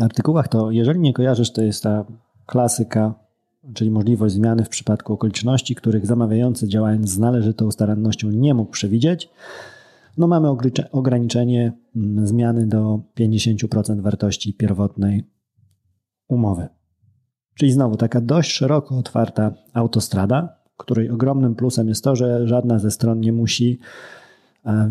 artykułach, 0.00 0.48
to 0.48 0.70
jeżeli 0.70 1.00
nie 1.00 1.12
kojarzysz, 1.12 1.52
to 1.52 1.62
jest 1.62 1.82
ta 1.82 2.04
klasyka, 2.46 3.14
czyli 3.74 3.90
możliwość 3.90 4.34
zmiany 4.34 4.64
w 4.64 4.68
przypadku 4.68 5.12
okoliczności, 5.12 5.74
których 5.74 6.06
zamawiający 6.06 6.68
działając 6.68 7.10
z 7.10 7.18
należytą 7.18 7.70
starannością 7.70 8.30
nie 8.30 8.54
mógł 8.54 8.70
przewidzieć. 8.70 9.30
No 10.16 10.26
mamy 10.26 10.48
ograniczenie 10.92 11.72
mm, 11.96 12.26
zmiany 12.26 12.66
do 12.66 13.00
50% 13.20 14.00
wartości 14.00 14.54
pierwotnej 14.54 15.24
umowy. 16.28 16.68
Czyli 17.54 17.72
znowu 17.72 17.96
taka 17.96 18.20
dość 18.20 18.52
szeroko 18.52 18.98
otwarta 18.98 19.54
autostrada, 19.72 20.57
której 20.78 21.10
ogromnym 21.10 21.54
plusem 21.54 21.88
jest 21.88 22.04
to, 22.04 22.16
że 22.16 22.48
żadna 22.48 22.78
ze 22.78 22.90
stron 22.90 23.20
nie 23.20 23.32
musi 23.32 23.78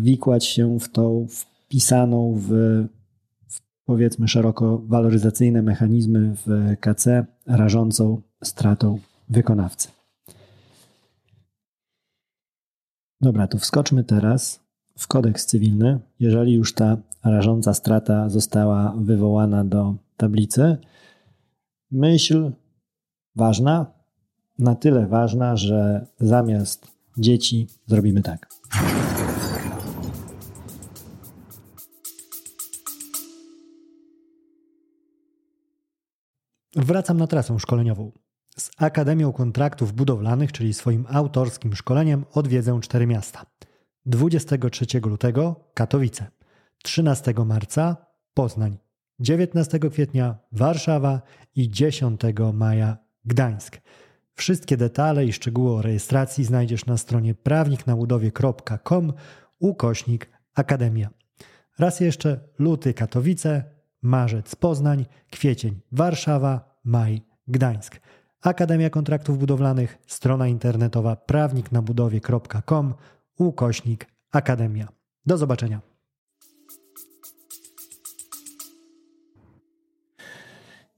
wikłać 0.00 0.44
się 0.44 0.78
w 0.80 0.88
tą 0.88 1.26
wpisaną 1.30 2.34
w, 2.36 2.48
w 3.48 3.60
powiedzmy 3.84 4.28
szeroko 4.28 4.82
waloryzacyjne 4.86 5.62
mechanizmy 5.62 6.34
w 6.46 6.76
KC 6.80 7.26
rażącą 7.46 8.20
stratą 8.44 8.98
wykonawcy. 9.28 9.88
Dobra, 13.20 13.46
to 13.46 13.58
wskoczmy 13.58 14.04
teraz 14.04 14.60
w 14.98 15.06
kodeks 15.06 15.46
cywilny. 15.46 16.00
Jeżeli 16.20 16.52
już 16.52 16.74
ta 16.74 16.96
rażąca 17.24 17.74
strata 17.74 18.28
została 18.28 18.94
wywołana 18.98 19.64
do 19.64 19.94
tablicy, 20.16 20.76
myśl 21.90 22.52
ważna, 23.36 23.97
na 24.58 24.74
tyle 24.74 25.06
ważna, 25.06 25.56
że 25.56 26.06
zamiast 26.20 26.86
dzieci 27.18 27.66
zrobimy 27.86 28.22
tak. 28.22 28.48
Wracam 36.76 37.16
na 37.16 37.26
trasę 37.26 37.58
szkoleniową. 37.58 38.12
Z 38.58 38.70
Akademią 38.76 39.32
Kontraktów 39.32 39.92
Budowlanych, 39.92 40.52
czyli 40.52 40.74
swoim 40.74 41.06
autorskim 41.08 41.74
szkoleniem, 41.76 42.24
odwiedzę 42.32 42.80
cztery 42.80 43.06
miasta. 43.06 43.46
23 44.06 45.00
lutego 45.00 45.70
Katowice, 45.74 46.26
13 46.82 47.34
marca 47.46 47.96
Poznań, 48.34 48.78
19 49.20 49.78
kwietnia 49.78 50.38
Warszawa 50.52 51.22
i 51.54 51.70
10 51.70 52.20
maja 52.52 52.96
Gdańsk. 53.24 53.80
Wszystkie 54.38 54.76
detale 54.76 55.26
i 55.26 55.32
szczegóły 55.32 55.72
o 55.72 55.82
rejestracji 55.82 56.44
znajdziesz 56.44 56.86
na 56.86 56.96
stronie 56.96 57.34
prawniknabudowie.com 57.34 59.12
ukośnik 59.58 60.30
Akademia. 60.54 61.10
Raz 61.78 62.00
jeszcze 62.00 62.40
luty 62.58 62.94
Katowice, 62.94 63.64
marzec 64.02 64.56
Poznań, 64.56 65.06
kwiecień 65.30 65.80
Warszawa, 65.92 66.80
maj 66.84 67.22
Gdańsk. 67.48 68.00
Akademia 68.42 68.90
Kontraktów 68.90 69.38
Budowlanych, 69.38 69.98
strona 70.06 70.48
internetowa 70.48 71.16
prawniknabudowie.com 71.16 72.94
ukośnik 73.38 74.06
Akademia. 74.32 74.88
Do 75.26 75.38
zobaczenia. 75.38 75.87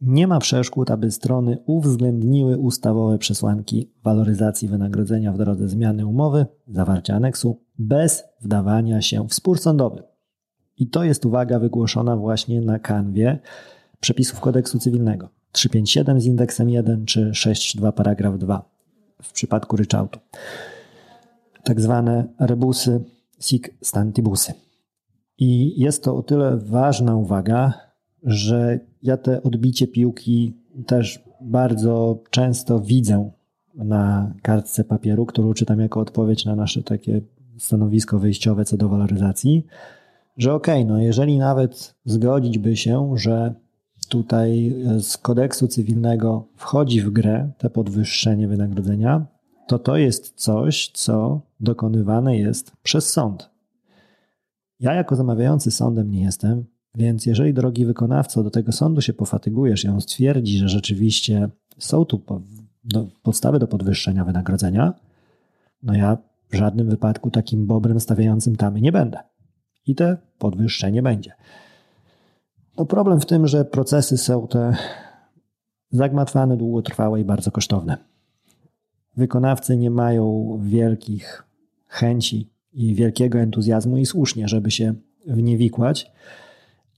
Nie 0.01 0.27
ma 0.27 0.39
przeszkód, 0.39 0.91
aby 0.91 1.11
strony 1.11 1.59
uwzględniły 1.67 2.59
ustawowe 2.59 3.19
przesłanki 3.19 3.91
waloryzacji 4.03 4.69
wynagrodzenia 4.69 5.33
w 5.33 5.39
drodze 5.39 5.69
zmiany 5.69 6.07
umowy, 6.07 6.47
zawarcia 6.69 7.15
aneksu, 7.15 7.61
bez 7.79 8.25
wdawania 8.41 9.03
się 9.03 9.29
w 9.29 9.35
spór 9.35 9.59
sądowy. 9.59 10.03
I 10.77 10.87
to 10.87 11.05
jest 11.05 11.27
uwaga 11.27 11.59
wygłoszona 11.59 12.17
właśnie 12.17 12.61
na 12.61 12.79
kanwie 12.79 13.39
przepisów 14.01 14.41
kodeksu 14.41 14.79
cywilnego. 14.79 15.29
357 15.53 16.21
z 16.21 16.27
indeksem 16.27 16.71
1 16.71 17.07
czy 17.07 17.35
62 17.35 17.93
paragraf 17.93 18.39
2 18.39 18.71
w 19.23 19.33
przypadku 19.33 19.77
ryczałtu. 19.77 20.19
Tak 21.65 21.81
zwane 21.81 22.29
rebusy 22.39 23.05
sic 23.41 23.65
stantibusy. 23.83 24.53
I 25.39 25.81
jest 25.81 26.05
to 26.05 26.17
o 26.17 26.23
tyle 26.23 26.57
ważna 26.57 27.17
uwaga, 27.17 27.75
że 28.23 28.81
ja 29.03 29.17
te 29.17 29.43
odbicie 29.43 29.87
piłki 29.87 30.53
też 30.87 31.25
bardzo 31.41 32.19
często 32.31 32.81
widzę 32.81 33.31
na 33.75 34.33
kartce 34.43 34.85
papieru, 34.85 35.27
którą 35.27 35.55
czytam 35.55 35.81
jako 35.81 36.01
odpowiedź 36.01 36.45
na 36.45 36.57
nasze 36.57 36.83
takie 36.83 37.21
stanowisko 37.59 38.19
wyjściowe 38.19 38.65
co 38.65 38.77
do 38.77 38.89
waloryzacji, 38.89 39.67
że 40.37 40.55
okej, 40.55 40.83
okay, 40.83 40.95
no 40.95 40.99
jeżeli 40.99 41.39
nawet 41.39 41.95
zgodzić 42.05 42.59
by 42.59 42.77
się, 42.77 43.13
że 43.17 43.55
tutaj 44.09 44.75
z 45.01 45.17
kodeksu 45.17 45.69
cywilnego 45.69 46.47
wchodzi 46.57 47.01
w 47.01 47.11
grę 47.11 47.51
te 47.59 47.71
podwyższenie 47.71 48.49
wynagrodzenia, 48.49 49.27
to 49.67 49.79
to 49.79 49.97
jest 49.97 50.35
coś, 50.35 50.91
co 50.95 51.41
dokonywane 51.61 52.37
jest 52.39 52.73
przez 52.83 53.11
sąd. 53.11 53.51
Ja 54.81 54.95
jako 54.95 55.17
zamawiający 55.17 55.71
sądem 55.71 56.11
nie 56.11 56.23
jestem, 56.23 56.65
więc 56.95 57.27
jeżeli, 57.27 57.55
drogi 57.55 57.87
wykonawco, 57.87 58.43
do 58.43 58.51
tego 58.51 58.73
sądu 58.73 59.01
się 59.01 59.13
pofatygujesz 59.13 59.85
i 59.85 59.89
on 59.89 60.01
stwierdzi, 60.01 60.59
że 60.59 60.69
rzeczywiście 60.69 61.49
są 61.79 62.05
tu 62.05 62.23
podstawy 63.23 63.59
do 63.59 63.67
podwyższenia 63.67 64.25
wynagrodzenia, 64.25 64.95
no 65.83 65.95
ja 65.95 66.19
w 66.51 66.55
żadnym 66.55 66.91
wypadku 66.91 67.31
takim 67.31 67.67
bobrem 67.67 68.01
stawiającym 68.01 68.57
tamy 68.57 68.81
nie 68.81 68.93
będę. 68.93 69.19
I 69.87 69.95
te 69.95 70.17
podwyższenie 70.39 71.03
będzie. 71.03 71.33
No 72.77 72.87
problem 72.87 73.21
w 73.21 73.27
tym, 73.27 73.47
że 73.47 73.65
procesy 73.65 74.19
są 74.19 74.49
te 74.49 74.77
zagmatwane, 75.91 76.57
długotrwałe 76.57 77.21
i 77.21 77.25
bardzo 77.25 77.51
kosztowne. 77.51 77.97
Wykonawcy 79.17 79.77
nie 79.77 79.91
mają 79.91 80.59
wielkich 80.63 81.45
chęci 81.87 82.51
i 82.73 82.95
wielkiego 82.95 83.39
entuzjazmu 83.39 83.97
i 83.97 84.07
słusznie, 84.07 84.49
żeby 84.49 84.71
się 84.71 84.95
w 85.27 85.43
nie 85.43 85.57
wikłać. 85.57 86.13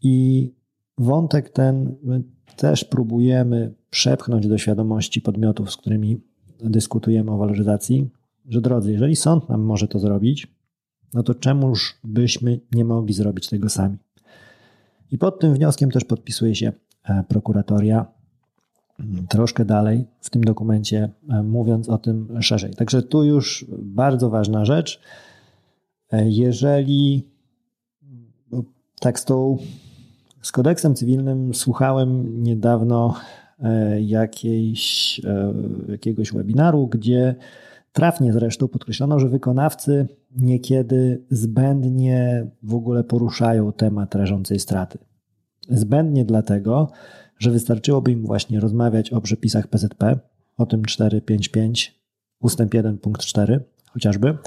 I 0.03 0.51
wątek 0.99 1.51
ten 1.51 1.95
też 2.57 2.85
próbujemy 2.85 3.75
przepchnąć 3.91 4.49
do 4.49 4.59
świadomości 4.59 5.21
podmiotów, 5.21 5.71
z 5.71 5.77
którymi 5.77 6.21
dyskutujemy 6.61 7.31
o 7.31 7.37
waloryzacji, 7.37 8.11
że 8.49 8.61
drodzy, 8.61 8.93
jeżeli 8.93 9.17
sąd 9.17 9.49
nam 9.49 9.61
może 9.61 9.89
to 9.89 9.99
zrobić, 9.99 10.47
no 11.15 11.23
to 11.23 11.35
czemuż 11.35 11.99
byśmy 12.05 12.61
nie 12.73 12.85
mogli 12.85 13.15
zrobić 13.15 13.49
tego 13.49 13.69
sami? 13.69 13.99
I 15.11 15.19
pod 15.19 15.41
tym 15.41 15.55
wnioskiem 15.55 15.91
też 15.91 16.05
podpisuje 16.05 16.55
się 16.55 16.73
e, 17.05 17.25
prokuratoria 17.29 18.07
mm, 19.01 19.27
troszkę 19.27 19.65
dalej 19.65 20.05
w 20.21 20.31
tym 20.31 20.45
dokumencie, 20.45 21.11
e, 21.29 21.43
mówiąc 21.43 21.89
o 21.89 21.99
tym 21.99 22.43
szerzej. 22.43 22.75
Także 22.75 23.03
tu 23.03 23.25
już 23.25 23.67
bardzo 23.79 24.31
ważna 24.31 24.65
rzecz. 24.65 25.01
E, 26.13 26.31
jeżeli 26.31 27.27
tak 29.01 29.21
z 29.21 29.25
tą 29.25 29.59
z 30.43 30.53
kodeksem 30.53 30.95
cywilnym 30.95 31.55
słuchałem 31.55 32.43
niedawno 32.43 33.15
e, 33.59 34.01
jakiejś, 34.01 35.21
e, 35.25 35.53
jakiegoś 35.89 36.33
webinaru, 36.33 36.87
gdzie 36.87 37.35
trafnie 37.93 38.33
zresztą 38.33 38.69
podkreślono, 38.69 39.19
że 39.19 39.29
wykonawcy 39.29 40.09
niekiedy 40.37 41.25
zbędnie 41.31 42.47
w 42.63 42.75
ogóle 42.75 43.05
poruszają 43.05 43.73
temat 43.73 44.15
rażącej 44.15 44.59
straty. 44.59 44.99
Zbędnie 45.69 46.25
dlatego, 46.25 46.91
że 47.39 47.51
wystarczyłoby 47.51 48.13
im 48.13 48.27
właśnie 48.27 48.61
rozmawiać 48.61 49.13
o 49.13 49.21
przepisach 49.21 49.67
PZP, 49.67 50.19
o 50.57 50.67
tym 50.67 50.85
455 50.85 52.03
ustęp 52.41 52.75
1 52.75 52.99
punkt 52.99 53.23
4 53.23 53.61
chociażby, 53.93 54.39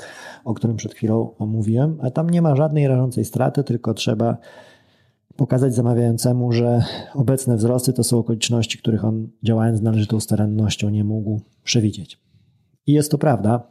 o 0.45 0.53
którym 0.53 0.77
przed 0.77 0.93
chwilą 0.93 1.36
omówiłem, 1.38 1.97
a 2.01 2.12
tam 2.12 2.29
nie 2.29 2.41
ma 2.41 2.55
żadnej 2.55 2.88
rażącej 2.88 3.25
straty, 3.25 3.63
tylko 3.63 3.93
trzeba 3.93 4.38
pokazać 5.38 5.76
zamawiającemu, 5.76 6.52
że 6.52 6.84
obecne 7.13 7.58
wzrosty 7.58 7.93
to 7.93 8.04
są 8.04 8.19
okoliczności, 8.19 8.78
których 8.78 9.06
on 9.06 9.28
działając 9.43 9.80
z 9.80 9.82
należytą 9.82 10.19
starannością 10.19 10.89
nie 10.89 11.04
mógł 11.04 11.41
przewidzieć. 11.63 12.19
I 12.88 12.91
jest 12.93 13.12
to 13.12 13.17
prawda, 13.17 13.67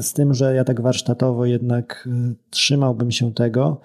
z 0.00 0.12
tym, 0.12 0.34
że 0.34 0.54
ja 0.54 0.64
tak 0.64 0.80
warsztatowo 0.80 1.46
jednak 1.46 2.08
y, 2.30 2.34
trzymałbym 2.50 3.10
się 3.10 3.34
tego, 3.34 3.80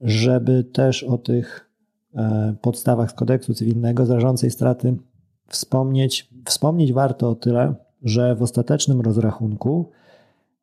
żeby 0.00 0.64
też 0.64 1.04
o 1.04 1.18
tych 1.18 1.70
e, 2.14 2.54
podstawach 2.60 3.10
z 3.10 3.14
kodeksu 3.14 3.54
cywilnego 3.54 4.06
zarządcej 4.06 4.50
straty 4.50 4.96
wspomnieć. 5.48 6.30
Wspomnieć 6.44 6.92
warto 6.92 7.30
o 7.30 7.34
tyle, 7.34 7.74
że 8.02 8.34
w 8.34 8.42
ostatecznym 8.42 9.00
rozrachunku, 9.00 9.90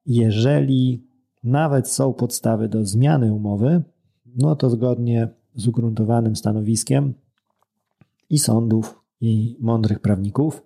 jeżeli 0.05 1.07
nawet 1.43 1.87
są 1.87 2.13
podstawy 2.13 2.69
do 2.69 2.85
zmiany 2.85 3.33
umowy, 3.33 3.81
no 4.35 4.55
to 4.55 4.69
zgodnie 4.69 5.27
z 5.55 5.67
ugruntowanym 5.67 6.35
stanowiskiem 6.35 7.13
i 8.29 8.39
sądów, 8.39 9.01
i 9.21 9.57
mądrych 9.59 9.99
prawników, 9.99 10.63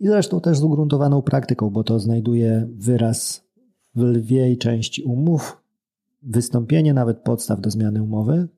i 0.00 0.06
zresztą 0.06 0.40
też 0.40 0.58
z 0.58 0.62
ugruntowaną 0.62 1.22
praktyką, 1.22 1.70
bo 1.70 1.84
to 1.84 2.00
znajduje 2.00 2.68
wyraz 2.70 3.44
w 3.94 4.00
lwiej 4.00 4.58
części 4.58 5.02
umów. 5.02 5.62
Wystąpienie 6.22 6.94
nawet 6.94 7.18
podstaw 7.18 7.60
do 7.60 7.70
zmiany 7.70 8.02
umowy 8.02 8.48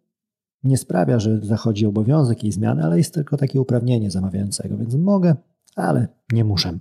nie 0.64 0.78
sprawia, 0.78 1.18
że 1.18 1.40
zachodzi 1.42 1.86
obowiązek 1.86 2.42
jej 2.42 2.52
zmiany, 2.52 2.84
ale 2.84 2.98
jest 2.98 3.14
tylko 3.14 3.36
takie 3.36 3.60
uprawnienie 3.60 4.10
zamawiającego, 4.10 4.76
więc 4.76 4.94
mogę, 4.94 5.36
ale 5.76 6.08
nie 6.32 6.44
muszę. 6.44 6.78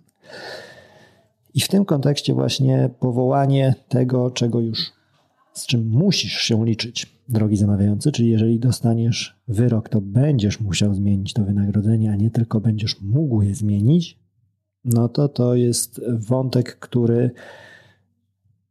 I 1.54 1.62
w 1.62 1.68
tym 1.68 1.86
kontekście 1.86 2.34
właśnie 2.34 2.89
powołanie 3.00 3.76
tego, 3.89 4.32
czego 4.32 4.60
już 4.60 4.92
z 5.54 5.65
czym 5.65 5.89
musisz 5.89 6.34
się 6.34 6.65
liczyć, 6.65 7.19
drogi 7.30 7.58
zamawiający, 7.58 8.12
czyli 8.12 8.30
jeżeli 8.30 8.60
dostaniesz 8.60 9.42
wyrok, 9.48 9.89
to 9.89 10.02
będziesz 10.02 10.60
musiał 10.60 10.94
zmienić 10.94 11.34
to 11.34 11.44
wynagrodzenie, 11.44 12.12
a 12.12 12.15
nie 12.15 12.32
tylko 12.32 12.62
będziesz 12.62 13.02
mógł 13.02 13.42
je 13.42 13.56
zmienić, 13.56 14.20
no 14.86 15.10
to 15.10 15.28
to 15.28 15.56
jest 15.56 16.02
wątek, 16.10 16.80
który 16.80 17.32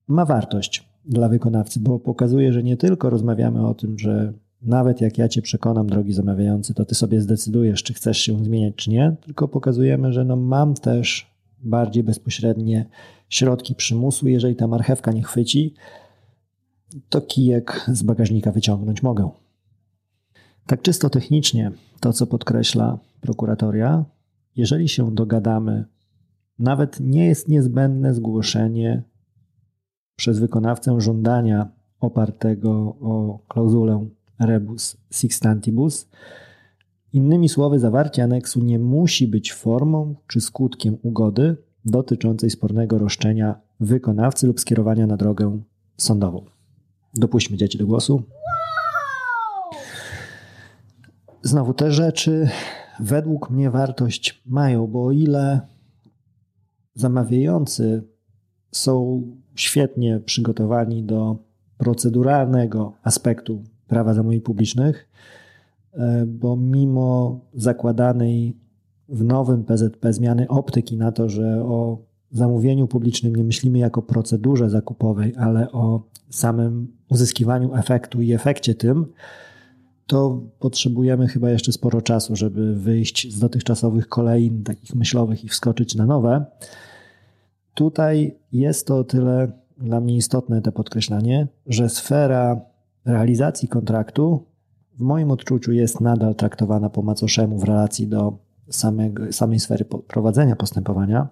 ma 0.08 0.24
wartość 0.24 0.88
dla 1.04 1.28
wykonawcy, 1.28 1.80
bo 1.80 1.98
pokazuje, 1.98 2.52
że 2.52 2.62
nie 2.62 2.76
tylko 2.76 3.10
rozmawiamy 3.10 3.66
o 3.66 3.74
tym, 3.74 3.98
że 3.98 4.32
nawet 4.62 5.00
jak 5.00 5.18
ja 5.18 5.28
cię 5.28 5.42
przekonam, 5.42 5.86
drogi 5.86 6.12
zamawiający, 6.12 6.74
to 6.74 6.84
ty 6.84 6.94
sobie 6.94 7.20
zdecydujesz, 7.20 7.82
czy 7.82 7.94
chcesz 7.94 8.18
się 8.18 8.44
zmieniać, 8.44 8.74
czy 8.74 8.90
nie, 8.90 9.16
tylko 9.20 9.48
pokazujemy, 9.48 10.12
że 10.12 10.24
no 10.24 10.36
mam 10.36 10.74
też 10.74 11.30
bardziej 11.60 12.02
bezpośrednie 12.02 12.86
środki 13.28 13.74
przymusu. 13.74 14.28
Jeżeli 14.28 14.56
ta 14.56 14.66
marchewka 14.66 15.12
nie 15.12 15.22
chwyci, 15.22 15.74
to 17.08 17.20
kijek 17.20 17.84
z 17.92 18.02
bagażnika 18.02 18.52
wyciągnąć 18.52 19.02
mogę. 19.02 19.30
Tak 20.66 20.82
czysto 20.82 21.10
technicznie, 21.10 21.72
to 22.00 22.12
co 22.12 22.26
podkreśla 22.26 22.98
prokuratoria, 23.20 24.04
jeżeli 24.56 24.88
się 24.88 25.14
dogadamy, 25.14 25.84
nawet 26.58 27.00
nie 27.00 27.26
jest 27.26 27.48
niezbędne 27.48 28.14
zgłoszenie 28.14 29.02
przez 30.16 30.38
wykonawcę 30.38 31.00
żądania 31.00 31.68
opartego 32.00 32.70
o 33.00 33.38
klauzulę 33.48 34.06
rebus 34.38 34.96
sixtantibus. 35.10 36.08
Innymi 37.12 37.48
słowy, 37.48 37.78
zawarcie 37.78 38.24
aneksu 38.24 38.60
nie 38.60 38.78
musi 38.78 39.28
być 39.28 39.52
formą 39.52 40.14
czy 40.26 40.40
skutkiem 40.40 40.96
ugody 41.02 41.56
dotyczącej 41.84 42.50
spornego 42.50 42.98
roszczenia 42.98 43.60
wykonawcy 43.80 44.46
lub 44.46 44.60
skierowania 44.60 45.06
na 45.06 45.16
drogę 45.16 45.60
sądową. 45.96 46.57
Dopuśćmy 47.14 47.56
dzieci 47.56 47.78
do 47.78 47.86
głosu. 47.86 48.22
Znowu 51.42 51.74
te 51.74 51.92
rzeczy 51.92 52.48
według 53.00 53.50
mnie 53.50 53.70
wartość 53.70 54.42
mają, 54.46 54.86
bo 54.86 55.04
o 55.04 55.12
ile 55.12 55.60
zamawiający 56.94 58.02
są 58.72 59.22
świetnie 59.54 60.20
przygotowani 60.20 61.02
do 61.02 61.36
proceduralnego 61.78 62.92
aspektu 63.02 63.64
prawa 63.86 64.14
zamówień 64.14 64.40
publicznych, 64.40 65.08
bo 66.26 66.56
mimo 66.56 67.40
zakładanej 67.54 68.56
w 69.08 69.24
nowym 69.24 69.64
PZP 69.64 70.12
zmiany 70.12 70.48
optyki 70.48 70.96
na 70.96 71.12
to, 71.12 71.28
że 71.28 71.64
o 71.64 72.07
zamówieniu 72.30 72.88
publicznym 72.88 73.36
nie 73.36 73.44
myślimy 73.44 73.78
jako 73.78 74.02
procedurze 74.02 74.70
zakupowej, 74.70 75.34
ale 75.36 75.72
o 75.72 76.02
samym 76.30 76.96
uzyskiwaniu 77.10 77.74
efektu 77.74 78.22
i 78.22 78.32
efekcie 78.32 78.74
tym, 78.74 79.06
to 80.06 80.42
potrzebujemy 80.58 81.28
chyba 81.28 81.50
jeszcze 81.50 81.72
sporo 81.72 82.02
czasu, 82.02 82.36
żeby 82.36 82.74
wyjść 82.74 83.34
z 83.34 83.38
dotychczasowych 83.38 84.08
kolejn 84.08 84.62
takich 84.62 84.94
myślowych 84.94 85.44
i 85.44 85.48
wskoczyć 85.48 85.94
na 85.94 86.06
nowe. 86.06 86.44
Tutaj 87.74 88.38
jest 88.52 88.86
to 88.86 88.98
o 88.98 89.04
tyle 89.04 89.52
dla 89.78 90.00
mnie 90.00 90.16
istotne, 90.16 90.62
to 90.62 90.72
podkreślanie, 90.72 91.46
że 91.66 91.88
sfera 91.88 92.60
realizacji 93.04 93.68
kontraktu 93.68 94.44
w 94.98 95.00
moim 95.00 95.30
odczuciu 95.30 95.72
jest 95.72 96.00
nadal 96.00 96.34
traktowana 96.34 96.90
po 96.90 97.02
macoszemu 97.02 97.58
w 97.58 97.64
relacji 97.64 98.06
do 98.06 98.38
samego, 98.70 99.32
samej 99.32 99.60
sfery 99.60 99.84
prowadzenia 99.84 100.56
postępowania, 100.56 101.28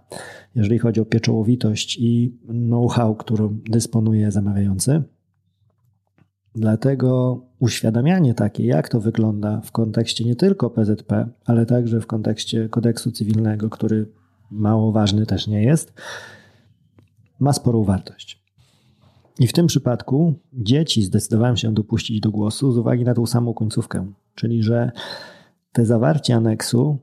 jeżeli 0.55 0.79
chodzi 0.79 1.01
o 1.01 1.05
pieczołowitość 1.05 1.96
i 2.01 2.38
know-how, 2.49 3.14
którą 3.14 3.59
dysponuje 3.70 4.31
zamawiający. 4.31 5.03
Dlatego 6.55 7.40
uświadamianie 7.59 8.35
takie, 8.35 8.66
jak 8.66 8.88
to 8.88 9.01
wygląda 9.01 9.61
w 9.61 9.72
kontekście 9.72 10.25
nie 10.25 10.37
tylko 10.37 10.70
PZP, 10.70 11.29
ale 11.44 11.66
także 11.66 12.01
w 12.01 12.07
kontekście 12.07 12.68
kodeksu 12.68 13.12
cywilnego, 13.12 13.70
który 13.70 14.12
mało 14.51 14.92
ważny 14.92 15.27
też 15.27 15.46
nie 15.46 15.62
jest, 15.62 15.92
ma 17.38 17.53
sporą 17.53 17.85
wartość. 17.85 18.42
I 19.38 19.46
w 19.46 19.53
tym 19.53 19.66
przypadku 19.66 20.35
dzieci 20.53 21.03
zdecydowałem 21.03 21.57
się 21.57 21.75
dopuścić 21.75 22.20
do 22.20 22.31
głosu 22.31 22.72
z 22.72 22.79
uwagi 22.79 23.05
na 23.05 23.14
tą 23.14 23.27
samą 23.27 23.55
końcówkę, 23.55 24.12
czyli 24.35 24.62
że 24.62 24.92
te 25.72 25.87
zawarcie 25.87 26.35
aneksu 26.35 26.99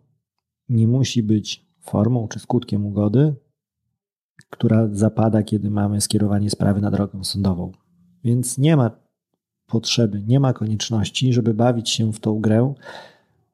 nie 0.69 0.87
musi 0.87 1.23
być 1.23 1.65
formą 1.79 2.27
czy 2.27 2.39
skutkiem 2.39 2.85
ugody, 2.85 3.35
która 4.49 4.87
zapada, 4.91 5.43
kiedy 5.43 5.69
mamy 5.69 6.01
skierowanie 6.01 6.49
sprawy 6.49 6.81
na 6.81 6.91
drogę 6.91 7.23
sądową. 7.23 7.71
Więc 8.23 8.57
nie 8.57 8.77
ma 8.77 8.91
potrzeby, 9.67 10.23
nie 10.27 10.39
ma 10.39 10.53
konieczności, 10.53 11.33
żeby 11.33 11.53
bawić 11.53 11.89
się 11.89 12.13
w 12.13 12.19
tą 12.19 12.39
grę, 12.39 12.73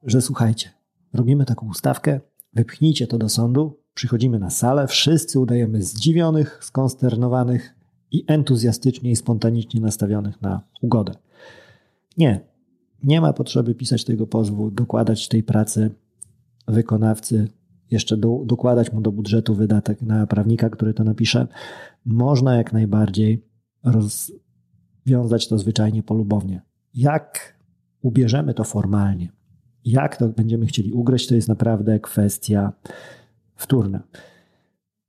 że 0.02 0.22
słuchajcie, 0.22 0.70
robimy 1.12 1.44
taką 1.44 1.68
ustawkę, 1.68 2.20
wypchnijcie 2.52 3.06
to 3.06 3.18
do 3.18 3.28
sądu, 3.28 3.80
przychodzimy 3.94 4.38
na 4.38 4.50
salę, 4.50 4.86
wszyscy 4.86 5.40
udajemy 5.40 5.82
zdziwionych, 5.82 6.64
skonsternowanych 6.64 7.74
i 8.10 8.24
entuzjastycznie 8.26 9.10
i 9.10 9.16
spontanicznie 9.16 9.80
nastawionych 9.80 10.42
na 10.42 10.62
ugodę. 10.82 11.14
Nie, 12.16 12.40
nie 13.02 13.20
ma 13.20 13.32
potrzeby 13.32 13.74
pisać 13.74 14.04
tego 14.04 14.26
pozwu, 14.26 14.70
dokładać 14.70 15.28
tej 15.28 15.42
pracy 15.42 15.90
wykonawcy, 16.70 17.48
jeszcze 17.90 18.16
do, 18.16 18.42
dokładać 18.46 18.92
mu 18.92 19.00
do 19.00 19.12
budżetu 19.12 19.54
wydatek 19.54 20.02
na 20.02 20.26
prawnika, 20.26 20.70
który 20.70 20.94
to 20.94 21.04
napisze. 21.04 21.46
Można 22.04 22.56
jak 22.56 22.72
najbardziej 22.72 23.46
rozwiązać 23.84 25.48
to 25.48 25.58
zwyczajnie 25.58 26.02
polubownie. 26.02 26.62
Jak 26.94 27.58
ubierzemy 28.02 28.54
to 28.54 28.64
formalnie, 28.64 29.32
jak 29.84 30.16
to 30.16 30.28
będziemy 30.28 30.66
chcieli 30.66 30.92
ugryźć, 30.92 31.28
to 31.28 31.34
jest 31.34 31.48
naprawdę 31.48 32.00
kwestia 32.00 32.72
wtórna. 33.56 34.02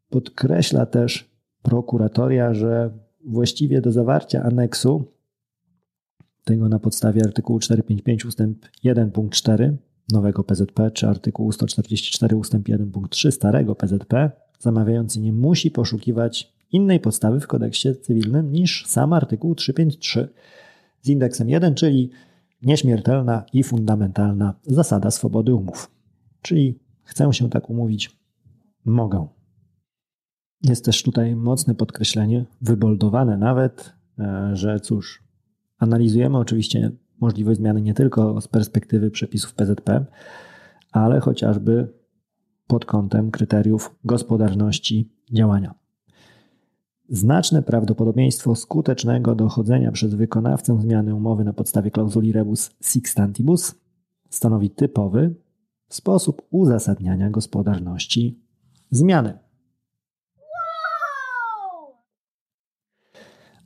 Podkreśla 0.10 0.86
też 0.86 1.32
prokuratoria, 1.62 2.54
że 2.54 2.92
właściwie 3.26 3.82
do 3.82 3.92
zawarcia 3.92 4.44
aneksu, 4.44 5.06
tego 6.44 6.70
na 6.70 6.80
podstawie 6.80 7.24
artykułu 7.24 7.60
455 7.60 8.26
ustęp 8.26 8.66
1 8.84 9.12
punkt 9.12 9.36
4 9.36 9.78
nowego 10.12 10.44
PZP, 10.44 10.92
czy 10.92 11.08
artykułu 11.08 11.52
144 11.52 12.36
ustęp 12.36 12.68
1 12.68 12.92
punkt 12.92 13.12
3 13.12 13.32
starego 13.32 13.76
PZP, 13.76 14.32
zamawiający 14.60 15.20
nie 15.20 15.34
musi 15.34 15.72
poszukiwać 15.72 16.54
innej 16.72 17.00
podstawy 17.00 17.40
w 17.40 17.48
kodeksie 17.48 17.90
cywilnym 18.02 18.52
niż 18.52 18.86
sam 18.88 19.14
artykuł 19.14 19.56
353 19.56 20.30
z 21.02 21.10
indeksem 21.10 21.50
1, 21.50 21.76
czyli 21.76 22.10
nieśmiertelna 22.62 23.44
i 23.54 23.64
fundamentalna 23.64 24.54
zasada 24.64 25.12
swobody 25.12 25.54
umów. 25.54 25.92
Czyli 26.42 26.80
chcę 27.04 27.34
się 27.34 27.50
tak 27.50 27.70
umówić, 27.70 28.18
mogę. 28.86 29.28
Jest 30.64 30.86
też 30.86 31.04
tutaj 31.04 31.36
mocne 31.36 31.76
podkreślenie, 31.76 32.46
wyboldowane 32.62 33.38
nawet, 33.38 33.94
e, 34.20 34.52
że 34.54 34.80
cóż, 34.80 35.24
analizujemy 35.78 36.38
oczywiście 36.38 36.92
możliwość 37.22 37.60
zmiany 37.60 37.82
nie 37.82 37.94
tylko 37.94 38.42
z 38.42 38.48
perspektywy 38.48 39.12
przepisów 39.12 39.54
PZP, 39.54 40.06
ale 40.92 41.20
chociażby 41.20 41.94
pod 42.68 42.86
kątem 42.86 43.32
kryteriów 43.32 43.96
gospodarności 44.04 45.10
działania. 45.34 45.76
Znaczne 47.10 47.62
prawdopodobieństwo 47.64 48.56
skutecznego 48.56 49.36
dochodzenia 49.36 49.92
przez 49.92 50.16
wykonawcę 50.16 50.82
zmiany 50.82 51.16
umowy 51.16 51.44
na 51.44 51.54
podstawie 51.54 51.92
klauzuli 51.92 52.32
rebus 52.32 52.72
sixtantibus 52.82 53.76
stanowi 54.30 54.70
typowy 54.70 55.36
sposób 55.90 56.42
uzasadniania 56.50 57.30
gospodarności 57.30 58.40
zmiany. 58.92 59.38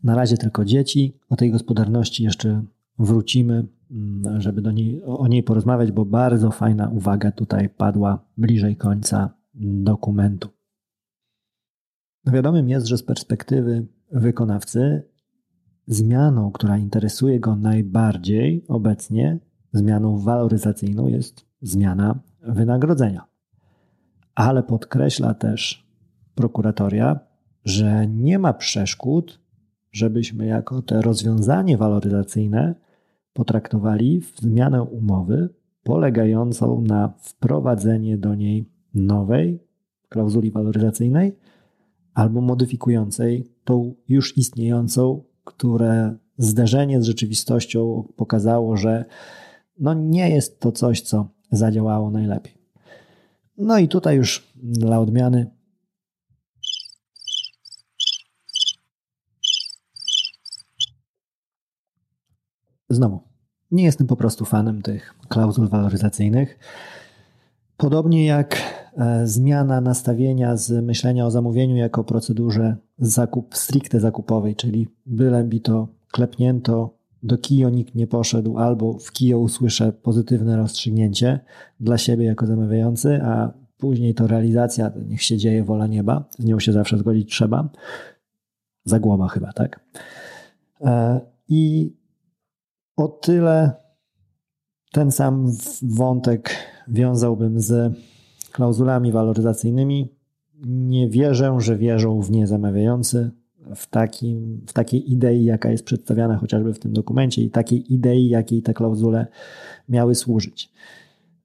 Na 0.03 0.15
razie 0.15 0.37
tylko 0.37 0.65
dzieci. 0.65 1.17
O 1.29 1.35
tej 1.35 1.51
gospodarności 1.51 2.23
jeszcze 2.23 2.63
wrócimy, 2.99 3.67
mm, 3.91 4.41
żeby 4.41 4.61
do 4.61 4.71
niej, 4.71 5.03
o 5.03 5.27
niej 5.27 5.43
porozmawiać, 5.43 5.91
bo 5.91 6.05
bardzo 6.05 6.51
fajna 6.51 6.89
uwaga 6.89 7.31
tutaj 7.31 7.69
padła 7.69 8.25
bliżej 8.37 8.75
końca 8.75 9.29
dokumentu. 9.83 10.49
Wiadomym 12.25 12.69
jest, 12.69 12.87
że 12.87 12.97
z 12.97 13.03
perspektywy 13.03 13.87
wykonawcy 14.11 15.03
zmianą, 15.87 16.51
która 16.51 16.77
interesuje 16.77 17.39
go 17.39 17.55
najbardziej 17.55 18.65
obecnie, 18.67 19.39
zmianą 19.73 20.17
waloryzacyjną 20.17 21.07
jest 21.07 21.45
zmiana 21.61 22.19
wynagrodzenia. 22.41 23.25
Ale 24.35 24.63
podkreśla 24.63 25.33
też 25.33 25.87
prokuratoria, 26.35 27.19
że 27.65 28.07
nie 28.07 28.39
ma 28.39 28.53
przeszkód, 28.53 29.41
żebyśmy 29.91 30.45
jako 30.45 30.81
te 30.81 31.01
rozwiązanie 31.01 31.77
waloryzacyjne 31.77 32.75
potraktowali 33.35 34.21
w 34.21 34.39
zmianę 34.39 34.83
umowy 34.83 35.49
polegającą 35.83 36.81
na 36.81 37.13
wprowadzenie 37.19 38.17
do 38.17 38.35
niej 38.35 38.69
nowej 38.93 39.59
klauzuli 40.09 40.51
waloryzacyjnej 40.51 41.35
albo 42.13 42.41
modyfikującej 42.41 43.51
tą 43.63 43.95
już 44.07 44.37
istniejącą, 44.37 45.23
które 45.43 46.15
zderzenie 46.37 47.01
z 47.01 47.05
rzeczywistością 47.05 48.07
pokazało, 48.15 48.77
że 48.77 49.05
no 49.79 49.93
nie 49.93 50.29
jest 50.29 50.59
to 50.59 50.71
coś, 50.71 51.01
co 51.01 51.29
zadziałało 51.51 52.11
najlepiej. 52.11 52.53
No 53.57 53.77
i 53.77 53.87
tutaj 53.87 54.17
już 54.17 54.53
dla 54.63 54.99
odmiany 54.99 55.51
Znowu, 62.89 63.19
nie 63.71 63.83
jestem 63.83 64.07
po 64.07 64.15
prostu 64.15 64.45
fanem 64.45 64.81
tych 64.81 65.15
klauzul 65.29 65.69
waloryzacyjnych. 65.69 66.59
Podobnie 67.77 68.25
jak 68.25 68.57
e, 68.97 69.27
zmiana 69.27 69.81
nastawienia 69.81 70.57
z 70.57 70.85
myślenia 70.85 71.25
o 71.25 71.31
zamówieniu 71.31 71.75
jako 71.75 72.03
procedurze 72.03 72.77
zakup 72.97 73.55
stricte 73.55 73.99
zakupowej, 73.99 74.55
czyli 74.55 74.87
byle 75.05 75.43
mi 75.43 75.61
to 75.61 75.87
klepnięto, 76.11 76.95
do 77.23 77.37
KIO 77.37 77.69
nikt 77.69 77.95
nie 77.95 78.07
poszedł, 78.07 78.57
albo 78.57 78.93
w 78.99 79.11
KIO 79.11 79.39
usłyszę 79.39 79.91
pozytywne 79.91 80.57
rozstrzygnięcie 80.57 81.39
dla 81.79 81.97
siebie 81.97 82.25
jako 82.25 82.45
zamawiający, 82.45 83.21
a 83.23 83.53
później 83.77 84.13
to 84.13 84.27
realizacja, 84.27 84.91
niech 85.07 85.23
się 85.23 85.37
dzieje 85.37 85.63
wola 85.63 85.87
nieba, 85.87 86.25
z 86.39 86.45
nią 86.45 86.59
się 86.59 86.71
zawsze 86.71 86.97
zgodzić 86.97 87.31
trzeba. 87.31 87.69
Zagłoba 88.83 89.27
chyba, 89.27 89.53
tak? 89.53 89.79
E, 90.81 91.21
I 91.49 91.93
o 92.95 93.07
tyle 93.07 93.71
ten 94.91 95.11
sam 95.11 95.51
wątek 95.81 96.55
wiązałbym 96.87 97.59
z 97.59 97.93
klauzulami 98.51 99.11
waloryzacyjnymi. 99.11 100.15
Nie 100.65 101.09
wierzę, 101.09 101.55
że 101.59 101.77
wierzą 101.77 102.21
w 102.21 102.31
nie 102.31 102.47
zamawiający, 102.47 103.31
w, 103.75 103.87
takim, 103.87 104.61
w 104.67 104.73
takiej 104.73 105.11
idei, 105.11 105.45
jaka 105.45 105.71
jest 105.71 105.85
przedstawiana 105.85 106.37
chociażby 106.37 106.73
w 106.73 106.79
tym 106.79 106.93
dokumencie 106.93 107.41
i 107.41 107.49
takiej 107.49 107.93
idei, 107.93 108.29
jakiej 108.29 108.61
te 108.61 108.73
klauzule 108.73 109.27
miały 109.89 110.15
służyć. 110.15 110.71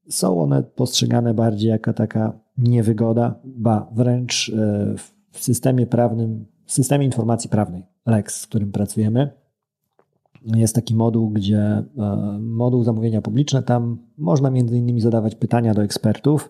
Są 0.09 0.41
one 0.41 0.63
postrzegane 0.63 1.33
bardziej 1.33 1.69
jako 1.69 1.93
taka 1.93 2.39
niewygoda, 2.57 3.39
ba 3.43 3.89
wręcz 3.93 4.49
e, 4.49 4.95
w 5.31 5.43
systemie 5.43 5.87
prawnym, 5.87 6.45
w 6.65 6.71
systemie 6.71 7.05
informacji 7.05 7.49
prawnej, 7.49 7.83
LEX, 8.05 8.41
z 8.41 8.47
którym 8.47 8.71
pracujemy, 8.71 9.40
jest 10.45 10.75
taki 10.75 10.95
moduł, 10.95 11.29
gdzie 11.29 11.59
e, 11.59 11.85
moduł 12.41 12.83
zamówienia 12.83 13.21
publiczne, 13.21 13.63
tam 13.63 13.97
można 14.17 14.49
między 14.49 14.77
innymi 14.77 15.01
zadawać 15.01 15.35
pytania 15.35 15.73
do 15.73 15.83
ekspertów. 15.83 16.49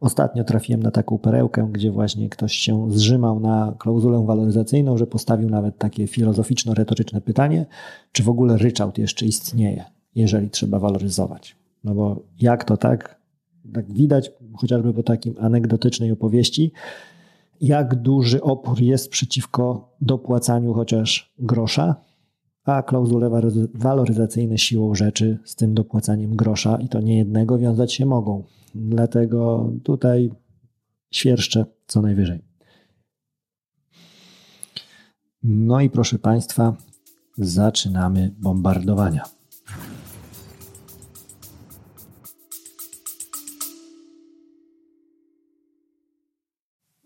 Ostatnio 0.00 0.44
trafiłem 0.44 0.82
na 0.82 0.90
taką 0.90 1.18
perełkę, 1.18 1.68
gdzie 1.72 1.90
właśnie 1.92 2.28
ktoś 2.28 2.52
się 2.52 2.90
zrzymał 2.90 3.40
na 3.40 3.74
klauzulę 3.78 4.26
waloryzacyjną, 4.26 4.98
że 4.98 5.06
postawił 5.06 5.50
nawet 5.50 5.78
takie 5.78 6.06
filozoficzno-retoryczne 6.06 7.20
pytanie, 7.20 7.66
czy 8.12 8.22
w 8.22 8.28
ogóle 8.28 8.56
ryczałt 8.56 8.98
jeszcze 8.98 9.26
istnieje, 9.26 9.84
jeżeli 10.14 10.50
trzeba 10.50 10.78
waloryzować. 10.78 11.56
No 11.84 11.94
bo 11.94 12.22
jak 12.40 12.64
to 12.64 12.76
tak? 12.76 13.20
Tak 13.74 13.92
widać, 13.92 14.32
chociażby 14.56 14.94
po 14.94 15.02
takim 15.02 15.34
anegdotycznej 15.40 16.12
opowieści, 16.12 16.72
jak 17.60 17.94
duży 17.94 18.42
opór 18.42 18.80
jest 18.80 19.10
przeciwko 19.10 19.94
dopłacaniu 20.00 20.74
chociaż 20.74 21.34
grosza, 21.38 21.96
a 22.74 22.82
klauzule 22.82 23.30
waloryzacyjne 23.74 24.58
siłą 24.58 24.94
rzeczy 24.94 25.38
z 25.44 25.56
tym 25.56 25.74
dopłacaniem 25.74 26.36
grosza 26.36 26.76
i 26.76 26.88
to 26.88 27.00
nie 27.00 27.18
jednego 27.18 27.58
wiązać 27.58 27.92
się 27.92 28.06
mogą. 28.06 28.44
Dlatego 28.74 29.72
tutaj 29.84 30.30
świerszczę 31.10 31.64
co 31.86 32.02
najwyżej. 32.02 32.40
No 35.42 35.80
i 35.80 35.90
proszę 35.90 36.18
Państwa, 36.18 36.76
zaczynamy 37.38 38.34
bombardowania. 38.38 39.24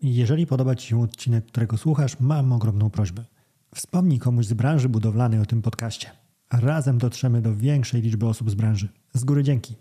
Jeżeli 0.01 0.47
podoba 0.47 0.75
Ci 0.75 0.87
się 0.87 1.01
odcinek, 1.01 1.45
którego 1.45 1.77
słuchasz, 1.77 2.19
mam 2.19 2.53
ogromną 2.53 2.89
prośbę 2.89 3.34
Wspomnij 3.75 4.19
komuś 4.19 4.45
z 4.45 4.53
branży 4.53 4.89
budowlanej 4.89 5.39
o 5.39 5.45
tym 5.45 5.61
podcaście. 5.61 6.07
Razem 6.53 6.97
dotrzemy 6.97 7.41
do 7.41 7.55
większej 7.55 8.01
liczby 8.01 8.27
osób 8.27 8.49
z 8.49 8.55
branży. 8.55 8.89
Z 9.13 9.23
góry 9.23 9.43
dzięki. 9.43 9.75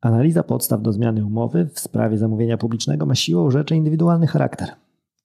Analiza 0.00 0.42
podstaw 0.42 0.82
do 0.82 0.92
zmiany 0.92 1.24
umowy 1.24 1.70
w 1.74 1.80
sprawie 1.80 2.18
zamówienia 2.18 2.58
publicznego 2.58 3.06
ma 3.06 3.14
siłą 3.14 3.50
rzeczy 3.50 3.76
indywidualny 3.76 4.26
charakter. 4.26 4.68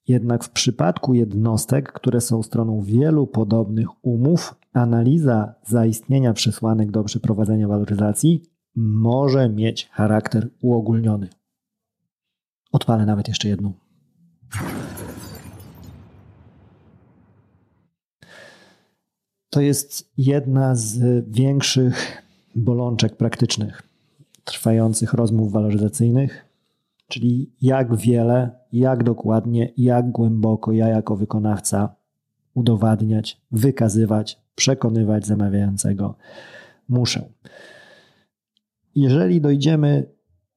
Jednak 0.07 0.43
w 0.43 0.49
przypadku 0.49 1.13
jednostek, 1.13 1.91
które 1.91 2.21
są 2.21 2.43
stroną 2.43 2.81
wielu 2.81 3.27
podobnych 3.27 4.05
umów, 4.05 4.55
analiza 4.73 5.55
zaistnienia 5.63 6.33
przesłanek 6.33 6.91
do 6.91 7.03
przeprowadzenia 7.03 7.67
waloryzacji 7.67 8.43
może 8.75 9.49
mieć 9.49 9.89
charakter 9.89 10.49
uogólniony. 10.61 11.29
Odpalę 12.73 13.05
nawet 13.05 13.27
jeszcze 13.27 13.47
jedną. 13.47 13.73
To 19.49 19.62
jest 19.62 20.12
jedna 20.17 20.75
z 20.75 21.25
większych 21.29 22.23
bolączek 22.55 23.17
praktycznych 23.17 23.81
trwających 24.43 25.13
rozmów 25.13 25.51
waloryzacyjnych, 25.51 26.45
czyli 27.07 27.51
jak 27.62 27.95
wiele, 27.95 28.51
jak 28.71 29.03
dokładnie, 29.03 29.73
jak 29.77 30.12
głęboko 30.12 30.71
ja 30.71 30.88
jako 30.88 31.15
wykonawca 31.15 31.95
udowadniać, 32.53 33.41
wykazywać, 33.51 34.41
przekonywać 34.55 35.25
zamawiającego 35.25 36.15
muszę. 36.89 37.29
Jeżeli 38.95 39.41
dojdziemy 39.41 40.13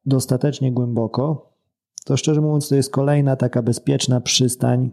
dostatecznie 0.07 0.72
głęboko, 0.72 1.56
to 2.07 2.16
szczerze 2.16 2.40
mówiąc, 2.40 2.69
to 2.69 2.75
jest 2.75 2.90
kolejna 2.90 3.37
taka 3.37 3.62
bezpieczna 3.62 4.21
przystań 4.21 4.90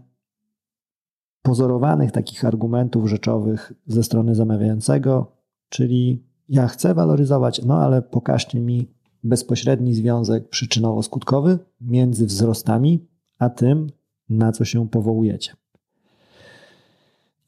pozorowanych 1.41 2.11
takich 2.11 2.45
argumentów 2.45 3.09
rzeczowych 3.09 3.73
ze 3.87 4.03
strony 4.03 4.35
zamawiającego, 4.35 5.31
czyli 5.69 6.23
ja 6.49 6.67
chcę 6.67 6.93
waloryzować, 6.93 7.61
no 7.65 7.77
ale 7.77 8.01
pokażcie 8.01 8.59
mi 8.59 8.87
bezpośredni 9.23 9.93
związek 9.93 10.49
przyczynowo-skutkowy 10.49 11.57
między 11.81 12.25
wzrostami 12.25 13.07
a 13.39 13.49
tym, 13.49 13.87
na 14.29 14.51
co 14.51 14.65
się 14.65 14.89
powołujecie. 14.89 15.53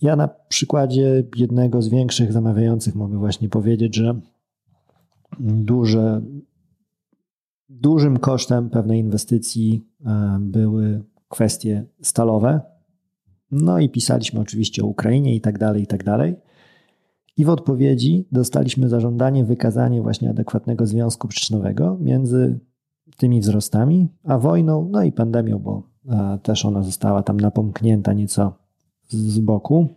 Ja 0.01 0.15
na 0.15 0.27
przykładzie 0.27 1.23
jednego 1.35 1.81
z 1.81 1.89
większych 1.89 2.33
zamawiających 2.33 2.95
mogę 2.95 3.17
właśnie 3.17 3.49
powiedzieć, 3.49 3.95
że 3.95 4.19
duże 5.39 6.21
Dużym 7.69 8.17
kosztem 8.17 8.69
pewnej 8.69 8.99
inwestycji 8.99 9.87
e, 10.05 10.37
były 10.41 11.03
kwestie 11.29 11.85
stalowe. 12.01 12.61
No 13.51 13.79
i 13.79 13.89
pisaliśmy 13.89 14.39
oczywiście 14.39 14.83
o 14.83 14.87
Ukrainie 14.87 15.35
i 15.35 15.41
tak 15.41 15.59
dalej, 15.59 15.83
i 15.83 15.87
tak 15.87 16.03
dalej. 16.03 16.35
I 17.37 17.45
w 17.45 17.49
odpowiedzi 17.49 18.27
dostaliśmy 18.31 18.89
zażądanie 18.89 19.45
wykazania 19.45 20.01
właśnie 20.01 20.29
adekwatnego 20.29 20.85
związku 20.85 21.27
przyczynowego 21.27 21.97
między 22.01 22.59
tymi 23.17 23.41
wzrostami, 23.41 24.07
a 24.23 24.37
wojną, 24.37 24.89
no 24.91 25.03
i 25.03 25.11
pandemią, 25.11 25.59
bo 25.59 25.83
e, 26.09 26.39
też 26.43 26.65
ona 26.65 26.83
została 26.83 27.23
tam 27.23 27.39
napomknięta 27.39 28.13
nieco 28.13 28.53
z 29.07 29.39
boku. 29.39 29.87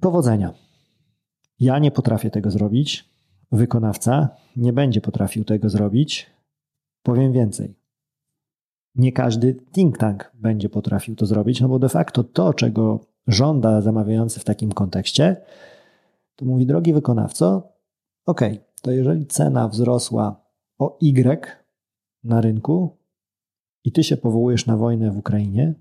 Powodzenia. 0.00 0.54
Ja 1.60 1.78
nie 1.78 1.90
potrafię 1.90 2.30
tego 2.30 2.50
zrobić 2.50 3.15
wykonawca 3.52 4.28
nie 4.56 4.72
będzie 4.72 5.00
potrafił 5.00 5.44
tego 5.44 5.68
zrobić. 5.68 6.30
Powiem 7.02 7.32
więcej. 7.32 7.74
Nie 8.94 9.12
każdy 9.12 9.54
think 9.54 9.98
tank 9.98 10.32
będzie 10.34 10.68
potrafił 10.68 11.16
to 11.16 11.26
zrobić, 11.26 11.60
no 11.60 11.68
bo 11.68 11.78
de 11.78 11.88
facto 11.88 12.24
to, 12.24 12.54
czego 12.54 13.00
żąda 13.26 13.80
zamawiający 13.80 14.40
w 14.40 14.44
takim 14.44 14.72
kontekście, 14.72 15.36
to 16.36 16.44
mówi, 16.44 16.66
drogi 16.66 16.92
wykonawco, 16.92 17.72
ok, 18.26 18.40
to 18.82 18.90
jeżeli 18.90 19.26
cena 19.26 19.68
wzrosła 19.68 20.44
o 20.78 20.98
Y 21.00 21.46
na 22.24 22.40
rynku 22.40 22.96
i 23.84 23.92
ty 23.92 24.04
się 24.04 24.16
powołujesz 24.16 24.66
na 24.66 24.76
wojnę 24.76 25.10
w 25.10 25.18
Ukrainie, 25.18 25.74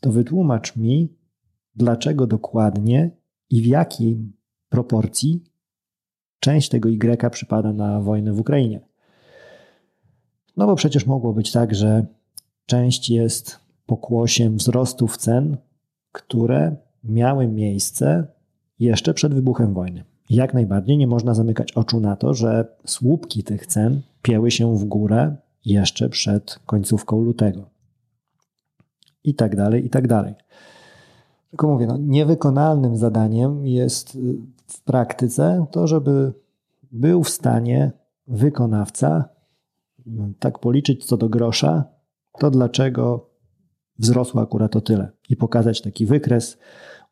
to 0.00 0.12
wytłumacz 0.12 0.76
mi, 0.76 1.16
dlaczego 1.74 2.26
dokładnie 2.26 3.10
i 3.50 3.62
w 3.62 3.66
jakiej 3.66 4.32
proporcji 4.68 5.44
część 6.40 6.68
tego 6.68 6.88
Y 6.88 7.30
przypada 7.30 7.72
na 7.72 8.00
wojnę 8.00 8.32
w 8.32 8.40
Ukrainie. 8.40 8.80
No 10.56 10.66
bo 10.66 10.76
przecież 10.76 11.06
mogło 11.06 11.32
być 11.32 11.52
tak, 11.52 11.74
że 11.74 12.06
część 12.66 13.10
jest 13.10 13.60
pokłosiem 13.86 14.56
wzrostów 14.56 15.16
cen, 15.16 15.56
które 16.12 16.76
miały 17.04 17.48
miejsce 17.48 18.26
jeszcze 18.78 19.14
przed 19.14 19.34
wybuchem 19.34 19.74
wojny. 19.74 20.04
Jak 20.30 20.54
najbardziej 20.54 20.98
nie 20.98 21.06
można 21.06 21.34
zamykać 21.34 21.72
oczu 21.72 22.00
na 22.00 22.16
to, 22.16 22.34
że 22.34 22.68
słupki 22.84 23.42
tych 23.42 23.66
cen 23.66 24.00
pieły 24.22 24.50
się 24.50 24.78
w 24.78 24.84
górę 24.84 25.36
jeszcze 25.64 26.08
przed 26.08 26.58
końcówką 26.66 27.20
lutego. 27.20 27.70
I 29.24 29.34
tak 29.34 29.56
dalej, 29.56 29.86
i 29.86 29.90
tak 29.90 30.08
dalej. 30.08 30.34
Tylko 31.50 31.68
mówię, 31.68 31.86
no, 31.86 31.96
niewykonalnym 31.96 32.96
zadaniem 32.96 33.66
jest 33.66 34.14
y, 34.14 34.36
w 34.66 34.82
praktyce 34.82 35.66
to, 35.70 35.86
żeby 35.86 36.32
był 36.92 37.22
w 37.22 37.28
stanie 37.28 37.92
wykonawca 38.26 39.28
mm, 40.06 40.34
tak 40.38 40.58
policzyć 40.58 41.04
co 41.04 41.16
do 41.16 41.28
grosza, 41.28 41.84
to 42.38 42.50
dlaczego 42.50 43.30
wzrosło 43.98 44.42
akurat 44.42 44.76
o 44.76 44.80
tyle 44.80 45.10
i 45.28 45.36
pokazać 45.36 45.82
taki 45.82 46.06
wykres 46.06 46.58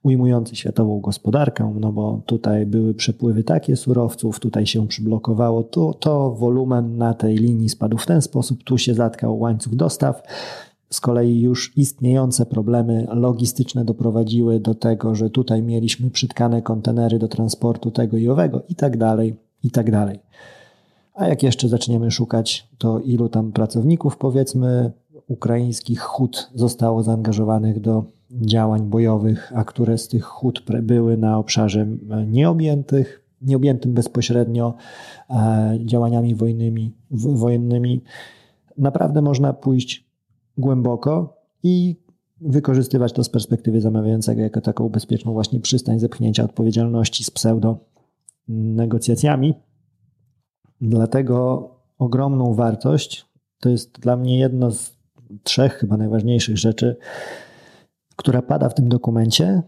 ujmujący 0.05 0.57
światową 0.57 1.01
gospodarkę, 1.01 1.75
no 1.81 1.93
bo 1.93 2.23
tutaj 2.27 2.67
były 2.67 2.95
przepływy 2.95 3.45
takie 3.45 3.77
surowców, 3.77 4.41
tutaj 4.41 4.67
się 4.67 4.89
przyblokowało, 4.89 5.63
to, 5.63 5.95
to 5.95 6.31
wolumen 6.31 6.97
na 6.97 7.15
tej 7.15 7.37
linii 7.37 7.69
spadł 7.69 7.99
w 7.99 8.07
ten 8.07 8.23
sposób, 8.23 8.65
tu 8.65 8.79
się 8.79 8.95
zatkał 8.95 9.39
łańcuch 9.39 9.75
dostaw. 9.75 10.23
Z 10.91 11.01
kolei 11.01 11.41
już 11.41 11.77
istniejące 11.77 12.47
problemy 12.47 13.07
logistyczne 13.11 13.85
doprowadziły 13.85 14.61
do 14.61 14.75
tego, 14.75 15.15
że 15.15 15.31
tutaj 15.31 15.63
mieliśmy 15.63 16.11
przytkane 16.11 16.63
kontenery 16.63 17.19
do 17.19 17.29
transportu 17.29 17.91
tego 17.91 18.17
i 18.17 18.29
owego 18.29 18.63
i 18.69 18.75
tak 18.75 18.97
dalej, 18.97 19.37
i 19.63 19.71
tak 19.71 19.91
dalej. 19.91 20.19
A 21.15 21.29
jak 21.29 21.43
jeszcze 21.43 21.69
zaczniemy 21.69 22.11
szukać, 22.11 22.69
to 22.79 23.01
ilu 23.01 23.29
tam 23.29 23.53
pracowników, 23.53 24.17
powiedzmy, 24.17 24.93
ukraińskich 25.29 26.01
hut 26.01 26.51
zostało 26.55 27.03
zaangażowanych 27.03 27.81
do 27.81 28.05
działań 28.31 28.83
bojowych, 28.83 29.53
a 29.55 29.65
które 29.65 29.99
z 29.99 30.09
tych 30.09 30.25
hut 30.25 30.63
były 30.83 31.17
na 31.17 31.39
obszarze 31.39 31.87
nieobjętych, 32.27 33.25
nieobjętym 33.43 33.95
bezpośrednio 33.95 34.75
e, 35.31 35.79
działaniami 35.85 36.35
wojennymi. 37.11 38.03
Naprawdę 38.79 39.23
można 39.23 39.53
pójść 39.53 40.05
głęboko 40.59 41.37
i 41.63 41.97
wykorzystywać 42.41 43.13
to 43.13 43.25
z 43.25 43.29
perspektywy 43.29 43.81
zamawiającego 43.81 44.43
jako 44.43 44.61
taką 44.61 44.89
bezpieczną 44.89 45.33
właśnie 45.33 45.61
przystań 45.61 45.99
zepchnięcia 45.99 46.45
odpowiedzialności 46.45 47.25
z 47.25 47.31
pseudo 47.31 47.79
negocjacjami. 48.49 49.55
Dlatego 50.81 51.69
ogromną 51.99 52.55
wartość 52.55 53.27
to 53.61 53.69
jest 53.69 54.01
dla 54.01 54.17
mnie 54.17 54.39
jedno 54.39 54.71
z 54.71 54.97
trzech 55.43 55.73
chyba 55.73 55.97
najważniejszych 55.97 56.59
rzeczy, 56.59 56.97
która 58.17 58.43
pada 58.43 58.69
w 58.69 58.75
tym 58.75 58.89
dokumencie, 58.89 59.63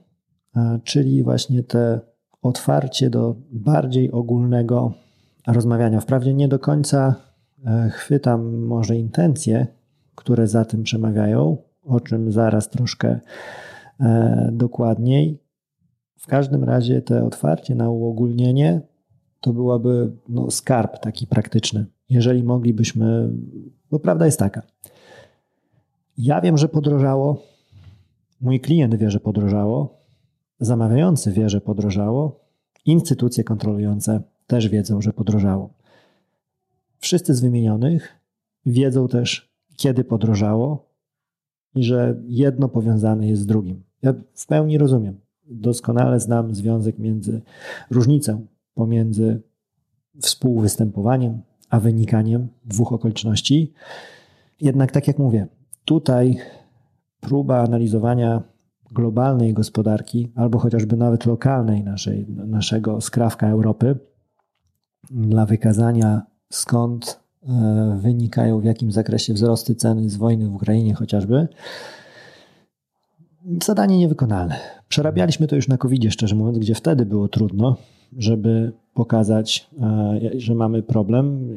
czyli 0.85 1.23
właśnie 1.23 1.63
te 1.63 2.01
otwarcie 2.43 3.11
do 3.11 3.37
bardziej 3.51 4.13
ogólnego 4.13 4.93
rozmawiania. 5.47 6.01
Wprawdzie 6.01 6.35
nie 6.35 6.49
do 6.49 6.59
końca 6.59 7.15
e, 7.67 7.91
chwytam 7.91 8.57
może 8.57 8.97
intencje, 8.97 9.67
które 10.17 10.47
za 10.47 10.65
tym 10.65 10.83
przemawiają, 10.83 11.57
o 11.85 12.01
czym 12.01 12.33
zaraz 12.33 12.71
troszkę 12.71 13.21
e, 14.01 14.51
dokładniej. 14.53 15.39
W 16.19 16.27
każdym 16.27 16.65
razie 16.65 17.03
te 17.03 17.25
otwarcie 17.25 17.75
na 17.75 17.91
uogólnienie 17.91 18.81
to 19.41 19.53
byłaby 19.53 20.13
no, 20.29 20.51
skarb 20.51 20.99
taki 20.99 21.27
praktyczny. 21.27 21.87
Jeżeli 22.11 22.43
moglibyśmy, 22.43 23.31
bo 23.91 23.99
prawda 23.99 24.27
jest 24.27 24.39
taka. 24.39 24.63
Ja 26.19 26.41
wiem, 26.41 26.59
że 26.59 26.69
podrożało, 26.69 27.43
Mój 28.41 28.61
klient 28.61 28.95
wie, 28.95 29.11
że 29.11 29.21
podrożało, 29.21 30.01
zamawiający 30.61 31.33
wie, 31.33 31.49
że 31.49 31.61
podrożało, 31.61 32.41
instytucje 32.85 33.45
kontrolujące 33.45 34.23
też 34.47 34.69
wiedzą, 34.69 35.01
że 35.01 35.13
podrożało. 35.13 35.75
Wszyscy 36.99 37.35
z 37.35 37.41
wymienionych 37.41 38.21
wiedzą 38.67 39.09
też, 39.09 39.56
kiedy 39.77 40.05
podrożało 40.05 40.89
i 41.75 41.85
że 41.85 42.23
jedno 42.27 42.69
powiązane 42.69 43.29
jest 43.29 43.43
z 43.43 43.47
drugim. 43.47 43.83
Ja 44.03 44.15
w 44.35 44.47
pełni 44.47 44.79
rozumiem. 44.79 45.21
Doskonale 45.47 46.21
znam 46.21 46.55
związek 46.55 46.99
między 46.99 47.43
różnicą 47.91 48.47
pomiędzy 48.75 49.43
współwystępowaniem 50.21 51.43
a 51.71 51.81
wynikaniem 51.81 52.49
dwóch 52.65 52.93
okoliczności. 52.93 53.73
Jednak, 54.61 54.93
tak 54.93 55.09
jak 55.09 55.19
mówię, 55.19 55.47
tutaj 55.85 56.37
próba 57.21 57.63
analizowania 57.63 58.43
globalnej 58.91 59.55
gospodarki, 59.55 60.33
albo 60.35 60.59
chociażby 60.59 60.97
nawet 60.97 61.27
lokalnej 61.27 61.85
naszej, 61.85 62.27
naszego 62.29 63.01
skrawka 63.01 63.49
Europy, 63.49 63.99
dla 65.11 65.47
wykazania 65.47 66.23
skąd 66.51 67.26
wynikają 67.97 68.61
w 68.61 68.65
jakim 68.65 68.93
zakresie 68.93 69.35
wzrosty 69.35 69.75
ceny 69.75 70.11
z 70.11 70.17
wojny 70.17 70.49
w 70.49 70.55
Ukrainie 70.55 70.95
chociażby, 70.95 71.49
zadanie 73.65 73.99
niewykonalne. 73.99 74.57
Przerabialiśmy 74.89 75.47
to 75.47 75.57
już 75.57 75.69
na 75.69 75.79
covid 75.79 76.13
szczerze 76.13 76.35
mówiąc, 76.35 76.59
gdzie 76.59 76.75
wtedy 76.75 77.07
było 77.07 77.29
trudno, 77.29 77.77
żeby 78.17 78.73
pokazać, 78.95 79.71
e, 79.81 80.21
że 80.37 80.55
mamy 80.55 80.83
problem 80.83 81.49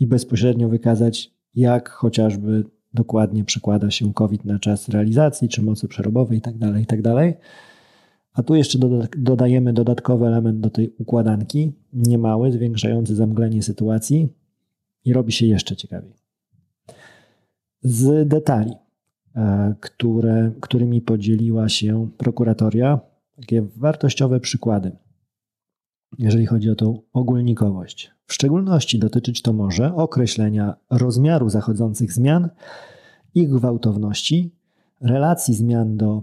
i 0.00 0.06
bezpośrednio 0.06 0.68
wykazać, 0.68 1.30
jak 1.54 1.88
chociażby 1.88 2.64
dokładnie 2.94 3.44
przekłada 3.44 3.90
się 3.90 4.14
COVID 4.14 4.44
na 4.44 4.58
czas 4.58 4.88
realizacji, 4.88 5.48
czy 5.48 5.62
mocy 5.62 5.88
przerobowej 5.88 6.38
itd., 6.38 6.58
tak 6.72 6.80
itd. 6.80 7.14
Tak 7.14 7.34
A 8.32 8.42
tu 8.42 8.54
jeszcze 8.54 8.78
dodajemy 9.18 9.72
dodatkowy 9.72 10.26
element 10.26 10.60
do 10.60 10.70
tej 10.70 10.94
układanki, 10.98 11.72
niemały, 11.92 12.52
zwiększający 12.52 13.14
zamglenie 13.16 13.62
sytuacji 13.62 14.28
i 15.08 15.12
robi 15.12 15.32
się 15.32 15.46
jeszcze 15.46 15.76
ciekawiej. 15.76 16.14
Z 17.82 18.28
detali, 18.28 18.72
e, 19.36 19.74
które, 19.80 20.52
którymi 20.60 21.00
podzieliła 21.00 21.68
się 21.68 22.08
prokuratoria, 22.18 23.00
takie 23.36 23.62
wartościowe 23.76 24.40
przykłady, 24.40 24.92
jeżeli 26.18 26.46
chodzi 26.46 26.70
o 26.70 26.74
tą 26.74 27.02
ogólnikowość. 27.12 28.10
W 28.26 28.34
szczególności 28.34 28.98
dotyczyć 28.98 29.42
to 29.42 29.52
może 29.52 29.94
określenia 29.94 30.76
rozmiaru 30.90 31.48
zachodzących 31.48 32.12
zmian, 32.12 32.48
ich 33.34 33.48
gwałtowności, 33.48 34.54
relacji 35.00 35.54
zmian 35.54 35.96
do 35.96 36.22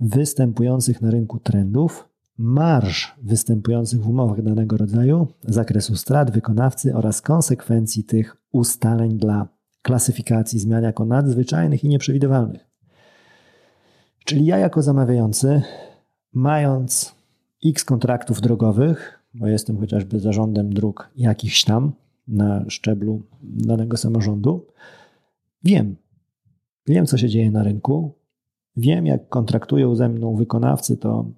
występujących 0.00 1.02
na 1.02 1.10
rynku 1.10 1.38
trendów, 1.38 2.08
marż 2.40 3.14
występujących 3.22 4.00
w 4.00 4.08
umowach 4.08 4.42
danego 4.42 4.76
rodzaju, 4.76 5.26
zakresu 5.42 5.96
strat 5.96 6.30
wykonawcy 6.30 6.94
oraz 6.94 7.20
konsekwencji 7.20 8.04
tych 8.04 8.36
ustaleń 8.52 9.18
dla 9.18 9.48
klasyfikacji 9.82 10.58
zmian 10.58 10.82
jako 10.82 11.04
nadzwyczajnych 11.04 11.84
i 11.84 11.88
nieprzewidywalnych. 11.88 12.66
Czyli 14.24 14.46
ja 14.46 14.58
jako 14.58 14.82
zamawiający, 14.82 15.62
mając 16.32 17.14
x 17.66 17.84
kontraktów 17.84 18.40
drogowych, 18.40 19.20
bo 19.34 19.46
jestem 19.46 19.78
chociażby 19.78 20.20
zarządem 20.20 20.72
dróg 20.72 21.10
jakichś 21.16 21.64
tam 21.64 21.92
na 22.28 22.64
szczeblu 22.68 23.22
danego 23.42 23.96
samorządu, 23.96 24.66
wiem, 25.64 25.96
wiem 26.86 27.06
co 27.06 27.18
się 27.18 27.28
dzieje 27.28 27.50
na 27.50 27.62
rynku, 27.62 28.19
wiem 28.76 29.06
jak 29.06 29.28
kontraktują 29.28 29.94
ze 29.94 30.08
mną 30.08 30.36
wykonawcy, 30.36 30.96
to 30.96 31.30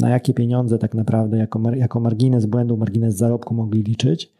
na 0.00 0.08
jakie 0.08 0.34
pieniądze 0.34 0.78
tak 0.78 0.94
naprawdę 0.94 1.38
jako, 1.38 1.60
jako 1.74 2.00
margines 2.00 2.46
błędu, 2.46 2.76
margines 2.76 3.16
zarobku 3.16 3.54
mogli 3.54 3.82
liczyć 3.82 4.32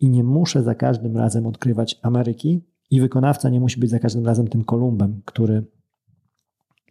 i 0.00 0.10
nie 0.10 0.24
muszę 0.24 0.62
za 0.62 0.74
każdym 0.74 1.16
razem 1.16 1.46
odkrywać 1.46 1.98
Ameryki 2.02 2.62
i 2.90 3.00
wykonawca 3.00 3.48
nie 3.48 3.60
musi 3.60 3.80
być 3.80 3.90
za 3.90 3.98
każdym 3.98 4.26
razem 4.26 4.48
tym 4.48 4.64
Kolumbem, 4.64 5.22
który 5.24 5.64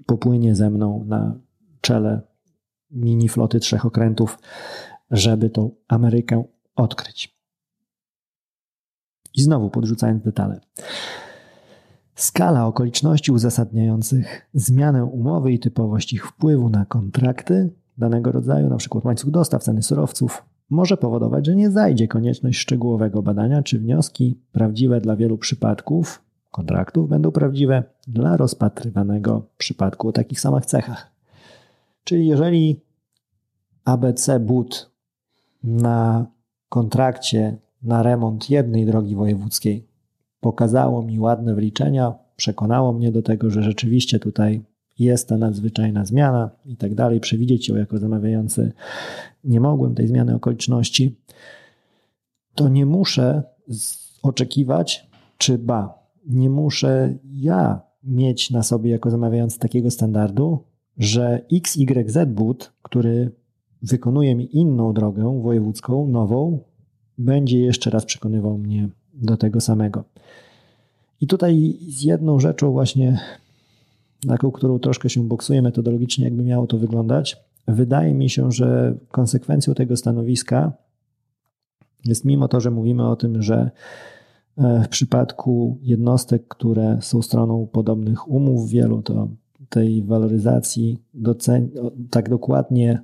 popłynie 0.06 0.56
ze 0.56 0.70
mną 0.70 1.04
na 1.08 1.40
czele 1.82 2.22
mini 2.92 3.30
floty 3.30 3.60
trzech 3.60 3.86
okrętów 3.86 4.38
żeby 5.12 5.50
tą 5.50 5.72
Amerykę 5.88 6.44
odkryć. 6.76 7.36
I 9.34 9.42
znowu 9.42 9.70
podrzucając 9.70 10.24
detale. 10.24 10.60
Skala 12.16 12.68
okoliczności 12.68 13.32
uzasadniających 13.32 14.50
zmianę 14.54 15.06
umowy 15.06 15.52
i 15.52 15.60
typowość 15.60 16.14
ich 16.14 16.28
wpływu 16.28 16.70
na 16.70 16.86
kontrakty 16.86 17.70
danego 17.98 18.32
rodzaju, 18.32 18.68
np. 18.68 19.00
łańcuch 19.04 19.32
dostaw, 19.32 19.64
ceny 19.64 19.84
surowców, 19.84 20.46
może 20.70 20.98
powodować, 20.98 21.46
że 21.46 21.56
nie 21.56 21.72
zajdzie 21.72 22.08
konieczność 22.08 22.60
szczegółowego 22.60 23.22
badania, 23.22 23.64
czy 23.64 23.80
wnioski 23.80 24.40
prawdziwe 24.52 25.02
dla 25.02 25.16
wielu 25.16 25.38
przypadków 25.38 26.22
kontraktów 26.52 27.10
będą 27.10 27.32
prawdziwe 27.32 27.84
dla 28.08 28.38
rozpatrywanego 28.38 29.46
przypadku 29.58 30.08
o 30.08 30.12
takich 30.12 30.40
samych 30.40 30.66
cechach. 30.66 31.12
Czyli 32.04 32.28
jeżeli 32.28 32.82
ABC 33.86 34.40
But 34.40 34.92
na 35.64 36.26
kontrakcie 36.70 37.58
na 37.84 38.04
remont 38.04 38.50
jednej 38.50 38.86
drogi 38.86 39.16
wojewódzkiej 39.16 39.88
pokazało 40.46 41.02
mi 41.02 41.20
ładne 41.20 41.56
wliczenia, 41.56 42.14
przekonało 42.36 42.94
mnie 42.94 43.12
do 43.12 43.22
tego, 43.22 43.50
że 43.50 43.64
rzeczywiście 43.64 44.20
tutaj 44.20 44.62
jest 45.00 45.30
ta 45.30 45.38
nadzwyczajna 45.38 46.06
zmiana 46.06 46.50
i 46.66 46.78
tak 46.78 46.96
dalej. 46.96 47.20
Przewidzieć 47.20 47.70
ją 47.70 47.76
jako 47.76 47.98
zamawiający 47.98 48.72
nie 49.44 49.60
mogłem, 49.60 49.96
tej 49.96 50.08
zmiany 50.08 50.36
okoliczności, 50.36 51.16
to 52.56 52.70
nie 52.70 52.86
muszę 52.86 53.44
oczekiwać, 54.24 55.10
czy 55.38 55.58
ba, 55.58 56.00
nie 56.26 56.50
muszę 56.50 57.18
ja 57.24 57.82
mieć 58.04 58.52
na 58.52 58.64
sobie 58.64 58.92
jako 58.92 59.12
zamawiający 59.12 59.60
takiego 59.60 59.92
standardu, 59.92 60.64
że 60.98 61.42
XYZ 61.54 62.18
but, 62.28 62.74
który 62.82 63.32
wykonuje 63.82 64.36
mi 64.36 64.58
inną 64.58 64.94
drogę 64.94 65.42
wojewódzką, 65.42 66.08
nową, 66.08 66.60
będzie 67.18 67.60
jeszcze 67.60 67.90
raz 67.90 68.06
przekonywał 68.06 68.58
mnie 68.58 68.90
do 69.16 69.38
tego 69.38 69.62
samego. 69.62 70.04
I 71.22 71.28
tutaj 71.28 71.78
z 71.88 72.04
jedną 72.04 72.40
rzeczą 72.40 72.72
właśnie, 72.72 73.20
taką, 74.28 74.52
którą 74.52 74.80
troszkę 74.80 75.10
się 75.10 75.28
boksuje 75.28 75.62
metodologicznie, 75.62 76.26
jakby 76.26 76.44
miało 76.44 76.68
to 76.68 76.78
wyglądać, 76.78 77.38
wydaje 77.68 78.14
mi 78.14 78.30
się, 78.30 78.52
że 78.52 78.98
konsekwencją 79.12 79.74
tego 79.74 79.98
stanowiska 79.98 80.72
jest 82.06 82.26
mimo 82.26 82.48
to, 82.48 82.60
że 82.60 82.72
mówimy 82.72 83.08
o 83.08 83.16
tym, 83.16 83.42
że 83.42 83.72
e, 84.58 84.84
w 84.84 84.90
przypadku 84.90 85.78
jednostek, 85.82 86.48
które 86.48 86.98
są 87.02 87.22
stroną 87.22 87.68
podobnych 87.68 88.28
umów 88.28 88.70
wielu, 88.70 89.02
to 89.02 89.28
tej 89.70 90.04
waloryzacji 90.04 91.00
tak 92.10 92.30
dokładnie 92.30 93.02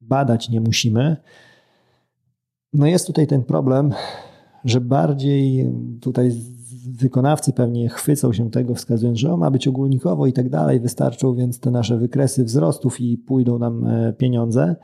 badać 0.00 0.48
nie 0.48 0.60
musimy. 0.60 1.16
No 2.72 2.86
jest 2.86 3.06
tutaj 3.06 3.26
ten 3.26 3.44
problem, 3.44 3.92
że 4.66 4.80
bardziej 4.80 5.72
tutaj 6.00 6.30
wykonawcy 6.92 7.52
pewnie 7.52 7.88
chwycą 7.88 8.32
się 8.32 8.50
tego, 8.50 8.74
wskazując, 8.74 9.18
że 9.18 9.36
ma 9.36 9.50
być 9.50 9.68
ogólnikowo 9.68 10.26
i 10.26 10.32
tak 10.32 10.48
dalej, 10.48 10.80
wystarczą 10.80 11.34
więc 11.34 11.60
te 11.60 11.70
nasze 11.70 11.98
wykresy 11.98 12.44
wzrostów 12.44 13.00
i 13.00 13.18
pójdą 13.18 13.58
nam 13.58 13.86
e, 13.86 14.12
pieniądze. 14.12 14.76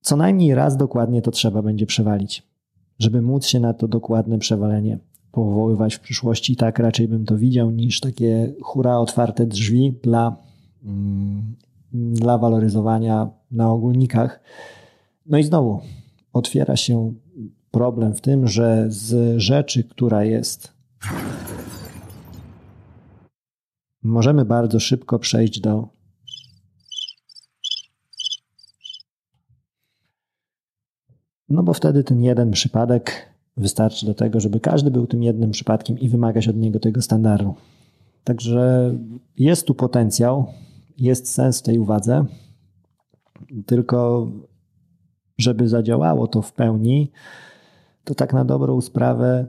Co 0.00 0.16
najmniej 0.16 0.54
raz 0.54 0.76
dokładnie 0.76 1.22
to 1.22 1.30
trzeba 1.30 1.62
będzie 1.62 1.86
przewalić, 1.86 2.46
żeby 2.98 3.22
móc 3.22 3.46
się 3.46 3.60
na 3.60 3.74
to 3.74 3.88
dokładne 3.88 4.38
przewalenie 4.38 4.98
powoływać 5.32 5.94
w 5.94 6.00
przyszłości. 6.00 6.56
Tak 6.56 6.78
raczej 6.78 7.08
bym 7.08 7.24
to 7.24 7.36
widział 7.36 7.70
niż 7.70 8.00
takie 8.00 8.54
hura 8.62 8.98
otwarte 8.98 9.46
drzwi 9.46 9.98
dla, 10.02 10.36
mm, 10.84 11.54
dla 11.92 12.38
waloryzowania 12.38 13.30
na 13.50 13.70
ogólnikach. 13.70 14.40
No 15.26 15.38
i 15.38 15.42
znowu 15.42 15.80
otwiera 16.32 16.76
się 16.76 17.14
problem 17.70 18.14
w 18.14 18.20
tym, 18.20 18.48
że 18.48 18.86
z 18.88 19.38
rzeczy, 19.40 19.84
która 19.84 20.24
jest, 20.24 20.72
możemy 24.02 24.44
bardzo 24.44 24.80
szybko 24.80 25.18
przejść 25.18 25.60
do 25.60 25.98
No 31.48 31.62
bo 31.62 31.74
wtedy 31.74 32.04
ten 32.04 32.22
jeden 32.22 32.50
przypadek 32.50 33.28
wystarczy 33.56 34.06
do 34.06 34.14
tego, 34.14 34.40
żeby 34.40 34.60
każdy 34.60 34.90
był 34.90 35.06
tym 35.06 35.22
jednym 35.22 35.50
przypadkiem 35.50 35.98
i 35.98 36.08
wymagać 36.08 36.48
od 36.48 36.56
niego 36.56 36.80
tego 36.80 37.02
standardu. 37.02 37.54
Także 38.24 38.94
jest 39.36 39.66
tu 39.66 39.74
potencjał, 39.74 40.46
jest 40.98 41.32
sens 41.32 41.60
w 41.60 41.62
tej 41.62 41.78
uwadze, 41.78 42.24
tylko 43.66 44.28
żeby 45.38 45.68
zadziałało 45.68 46.26
to 46.26 46.42
w 46.42 46.52
pełni, 46.52 47.10
to 48.08 48.14
tak 48.14 48.32
na 48.32 48.44
dobrą 48.44 48.80
sprawę 48.80 49.46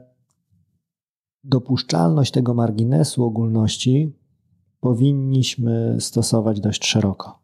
dopuszczalność 1.43 2.31
tego 2.31 2.53
marginesu 2.53 3.23
ogólności 3.23 4.15
powinniśmy 4.79 5.95
stosować 5.99 6.59
dość 6.59 6.85
szeroko. 6.85 7.39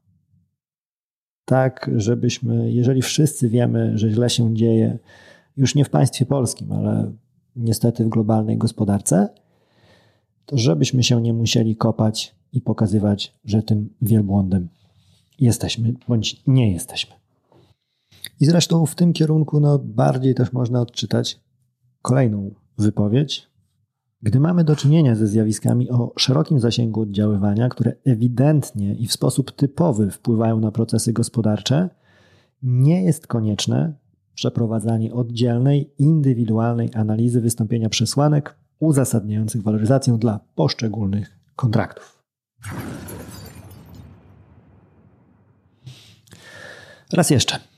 Tak, 1.45 1.91
żebyśmy, 1.95 2.71
jeżeli 2.71 3.01
wszyscy 3.01 3.49
wiemy, 3.49 3.97
że 3.97 4.09
źle 4.09 4.29
się 4.29 4.53
dzieje, 4.55 4.99
już 5.57 5.75
nie 5.75 5.85
w 5.85 5.89
państwie 5.89 6.25
polskim, 6.25 6.71
ale 6.71 7.11
niestety 7.55 8.05
w 8.05 8.09
globalnej 8.09 8.57
gospodarce, 8.57 9.29
to 10.45 10.57
żebyśmy 10.57 11.03
się 11.03 11.21
nie 11.21 11.33
musieli 11.33 11.75
kopać 11.75 12.35
i 12.53 12.61
pokazywać, 12.61 13.35
że 13.45 13.63
tym 13.63 13.89
wielbłądem 14.01 14.69
jesteśmy 15.39 15.93
bądź 16.07 16.43
nie 16.47 16.71
jesteśmy. 16.71 17.24
I 18.39 18.45
zresztą 18.45 18.85
w 18.85 18.95
tym 18.95 19.13
kierunku 19.13 19.59
no, 19.59 19.79
bardziej 19.79 20.35
też 20.35 20.53
można 20.53 20.81
odczytać 20.81 21.39
kolejną 22.01 22.51
wypowiedź. 22.77 23.49
Gdy 24.21 24.39
mamy 24.39 24.63
do 24.63 24.75
czynienia 24.75 25.15
ze 25.15 25.27
zjawiskami 25.27 25.89
o 25.89 26.13
szerokim 26.17 26.59
zasięgu 26.59 27.01
oddziaływania, 27.01 27.69
które 27.69 27.93
ewidentnie 28.05 28.95
i 28.95 29.07
w 29.07 29.13
sposób 29.13 29.51
typowy 29.51 30.11
wpływają 30.11 30.59
na 30.59 30.71
procesy 30.71 31.13
gospodarcze, 31.13 31.89
nie 32.63 33.03
jest 33.03 33.27
konieczne 33.27 33.93
przeprowadzanie 34.33 35.13
oddzielnej, 35.13 35.93
indywidualnej 35.97 36.89
analizy 36.93 37.41
wystąpienia 37.41 37.89
przesłanek 37.89 38.55
uzasadniających 38.79 39.63
waloryzację 39.63 40.17
dla 40.17 40.39
poszczególnych 40.55 41.39
kontraktów. 41.55 42.23
Raz 47.13 47.29
jeszcze. 47.29 47.74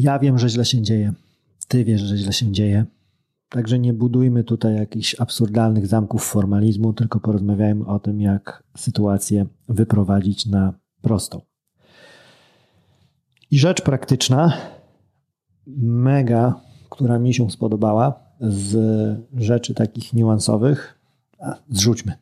Ja 0.00 0.18
wiem, 0.18 0.38
że 0.38 0.48
źle 0.48 0.64
się 0.64 0.82
dzieje. 0.82 1.12
Ty 1.68 1.84
wiesz, 1.84 2.00
że 2.00 2.16
źle 2.16 2.32
się 2.32 2.52
dzieje. 2.52 2.84
Także 3.48 3.78
nie 3.78 3.92
budujmy 3.92 4.44
tutaj 4.44 4.74
jakichś 4.74 5.20
absurdalnych 5.20 5.86
zamków 5.86 6.24
formalizmu, 6.24 6.92
tylko 6.92 7.20
porozmawiajmy 7.20 7.86
o 7.86 7.98
tym, 7.98 8.20
jak 8.20 8.62
sytuację 8.76 9.46
wyprowadzić 9.68 10.46
na 10.46 10.74
prostą. 11.02 11.40
I 13.50 13.58
rzecz 13.58 13.82
praktyczna, 13.82 14.52
mega, 16.06 16.60
która 16.90 17.18
mi 17.18 17.34
się 17.34 17.50
spodobała, 17.50 18.20
z 18.40 18.76
rzeczy 19.36 19.74
takich 19.74 20.12
niuansowych, 20.12 20.98
a, 21.40 21.54
zrzućmy. 21.70 22.12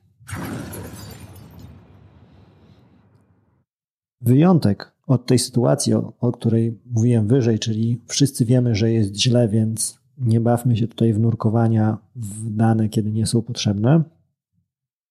Wyjątek 4.20 4.95
od 5.07 5.26
tej 5.26 5.38
sytuacji, 5.38 5.94
o, 5.94 6.12
o 6.20 6.32
której 6.32 6.80
mówiłem 6.90 7.26
wyżej, 7.26 7.59
czyli 7.59 8.00
wszyscy 8.07 8.44
wiemy, 8.44 8.74
że 8.74 8.92
jest 8.92 9.16
źle, 9.16 9.48
więc 9.48 9.98
nie 10.18 10.40
bawmy 10.40 10.76
się 10.76 10.88
tutaj 10.88 11.12
w 11.12 11.20
nurkowania 11.20 11.98
w 12.16 12.50
dane, 12.50 12.88
kiedy 12.88 13.12
nie 13.12 13.26
są 13.26 13.42
potrzebne. 13.42 14.02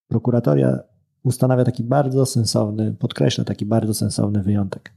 Prokuratoria 0.08 0.80
ustanawia 1.24 1.64
taki 1.64 1.84
bardzo 1.84 2.26
sensowny, 2.26 2.94
podkreśla 3.00 3.44
taki 3.44 3.66
bardzo 3.66 3.94
sensowny 3.94 4.44
wyjątek. 4.44 4.94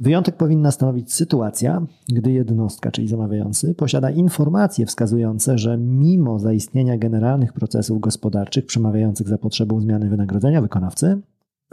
Wyjątek 0.00 0.36
powinna 0.36 0.70
stanowić 0.70 1.14
sytuacja, 1.14 1.86
gdy 2.08 2.32
jednostka, 2.32 2.90
czyli 2.90 3.08
zamawiający, 3.08 3.74
posiada 3.74 4.10
informacje 4.10 4.86
wskazujące, 4.86 5.58
że 5.58 5.78
mimo 5.78 6.38
zaistnienia 6.38 6.98
generalnych 6.98 7.52
procesów 7.52 8.00
gospodarczych 8.00 8.66
przemawiających 8.66 9.28
za 9.28 9.38
potrzebą 9.38 9.80
zmiany 9.80 10.08
wynagrodzenia 10.08 10.62
wykonawcy, 10.62 11.20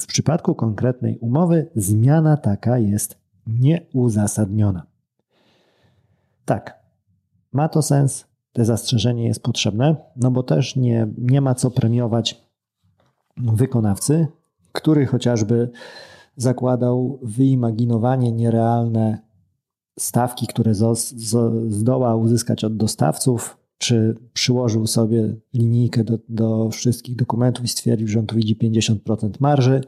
w 0.01 0.05
przypadku 0.07 0.55
konkretnej 0.55 1.17
umowy 1.17 1.69
zmiana 1.75 2.37
taka 2.37 2.77
jest 2.77 3.17
nieuzasadniona. 3.47 4.85
Tak, 6.45 6.79
ma 7.53 7.69
to 7.69 7.81
sens, 7.81 8.25
to 8.53 8.65
zastrzeżenie 8.65 9.25
jest 9.25 9.43
potrzebne, 9.43 9.95
no 10.15 10.31
bo 10.31 10.43
też 10.43 10.75
nie, 10.75 11.07
nie 11.17 11.41
ma 11.41 11.55
co 11.55 11.71
premiować 11.71 12.41
wykonawcy, 13.37 14.27
który 14.71 15.05
chociażby 15.05 15.69
zakładał 16.35 17.19
wyimaginowanie 17.21 18.31
nierealne 18.31 19.17
stawki, 19.99 20.47
które 20.47 20.73
zdoła 21.67 22.15
uzyskać 22.15 22.63
od 22.63 22.77
dostawców, 22.77 23.56
czy 23.77 24.15
przyłożył 24.33 24.87
sobie 24.87 25.35
linijkę 25.53 26.03
do, 26.03 26.19
do 26.29 26.69
wszystkich 26.69 27.15
dokumentów 27.15 27.65
i 27.65 27.67
stwierdził, 27.67 28.07
że 28.07 28.19
on 28.19 28.25
tu 28.25 28.35
widzi 28.35 28.55
50% 28.55 29.29
marży, 29.39 29.81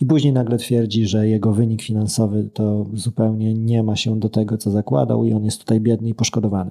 i 0.00 0.06
później 0.06 0.32
nagle 0.32 0.58
twierdzi, 0.58 1.06
że 1.06 1.28
jego 1.28 1.52
wynik 1.52 1.82
finansowy 1.82 2.50
to 2.54 2.86
zupełnie 2.94 3.54
nie 3.54 3.82
ma 3.82 3.96
się 3.96 4.20
do 4.20 4.28
tego, 4.28 4.58
co 4.58 4.70
zakładał, 4.70 5.24
i 5.24 5.32
on 5.32 5.44
jest 5.44 5.58
tutaj 5.60 5.80
biedny 5.80 6.08
i 6.08 6.14
poszkodowany. 6.14 6.70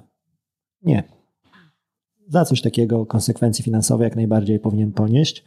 Nie. 0.82 1.02
Za 2.28 2.44
coś 2.44 2.60
takiego 2.60 3.06
konsekwencje 3.06 3.64
finansowe 3.64 4.04
jak 4.04 4.16
najbardziej 4.16 4.60
powinien 4.60 4.92
ponieść. 4.92 5.44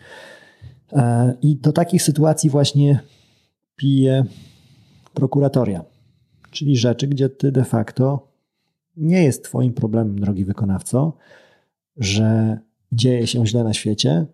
E, 0.94 1.34
I 1.42 1.56
do 1.56 1.72
takich 1.72 2.04
sytuacji 2.04 2.50
właśnie 2.50 3.00
pije 3.76 4.24
prokuratoria, 5.14 5.84
czyli 6.52 6.78
rzeczy, 6.78 7.08
gdzie 7.08 7.30
ty 7.30 7.52
de 7.52 7.64
facto 7.64 8.33
nie 8.98 9.24
jest 9.24 9.44
Twoim 9.44 9.74
problemem, 9.74 10.20
drogi 10.20 10.46
wykonawco, 10.46 11.18
że 11.98 12.60
dzieje 12.92 13.28
się 13.28 13.48
źle 13.48 13.64
na 13.64 13.74
świecie, 13.74 14.26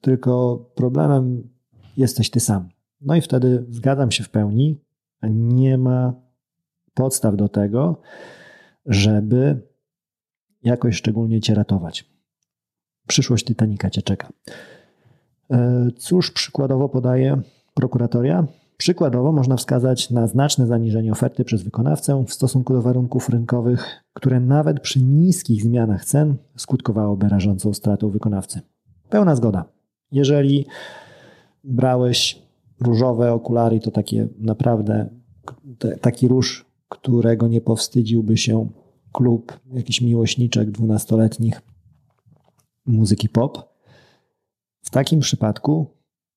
tylko 0.00 0.64
problemem 0.74 1.48
jesteś 1.96 2.30
ty 2.30 2.40
sam. 2.40 2.68
No 3.00 3.16
i 3.16 3.20
wtedy 3.20 3.66
zgadzam 3.68 4.10
się 4.10 4.24
w 4.24 4.30
pełni, 4.30 4.80
nie 5.30 5.78
ma 5.78 6.14
podstaw 6.94 7.36
do 7.36 7.48
tego, 7.48 8.00
żeby 8.86 9.60
jakoś 10.62 10.96
szczególnie 10.96 11.40
cię 11.40 11.54
ratować. 11.54 12.12
Przyszłość 13.06 13.44
Titanika 13.44 13.90
cię 13.90 14.02
czeka. 14.02 14.28
E, 15.50 15.88
cóż 15.96 16.30
przykładowo 16.30 16.88
podaje 16.88 17.42
prokuratoria? 17.74 18.46
Przykładowo 18.82 19.32
można 19.32 19.56
wskazać 19.56 20.10
na 20.10 20.26
znaczne 20.26 20.66
zaniżenie 20.66 21.12
oferty 21.12 21.44
przez 21.44 21.62
wykonawcę 21.62 22.24
w 22.28 22.32
stosunku 22.32 22.72
do 22.72 22.82
warunków 22.82 23.28
rynkowych, 23.28 24.04
które 24.12 24.40
nawet 24.40 24.80
przy 24.80 25.02
niskich 25.02 25.62
zmianach 25.62 26.04
cen 26.04 26.36
skutkowałoby 26.56 27.28
rażącą 27.28 27.74
stratą 27.74 28.10
wykonawcy. 28.10 28.60
Pełna 29.08 29.36
zgoda. 29.36 29.64
Jeżeli 30.12 30.66
brałeś 31.64 32.42
różowe 32.80 33.32
okulary, 33.32 33.80
to 33.80 33.90
takie 33.90 34.28
naprawdę 34.38 35.08
taki 36.00 36.28
róż, 36.28 36.66
którego 36.88 37.48
nie 37.48 37.60
powstydziłby 37.60 38.36
się 38.36 38.68
klub 39.12 39.60
jakiś 39.72 40.00
miłośniczek 40.00 40.70
dwunastoletnich 40.70 41.60
muzyki 42.86 43.28
pop. 43.28 43.74
W 44.80 44.90
takim 44.90 45.20
przypadku 45.20 45.86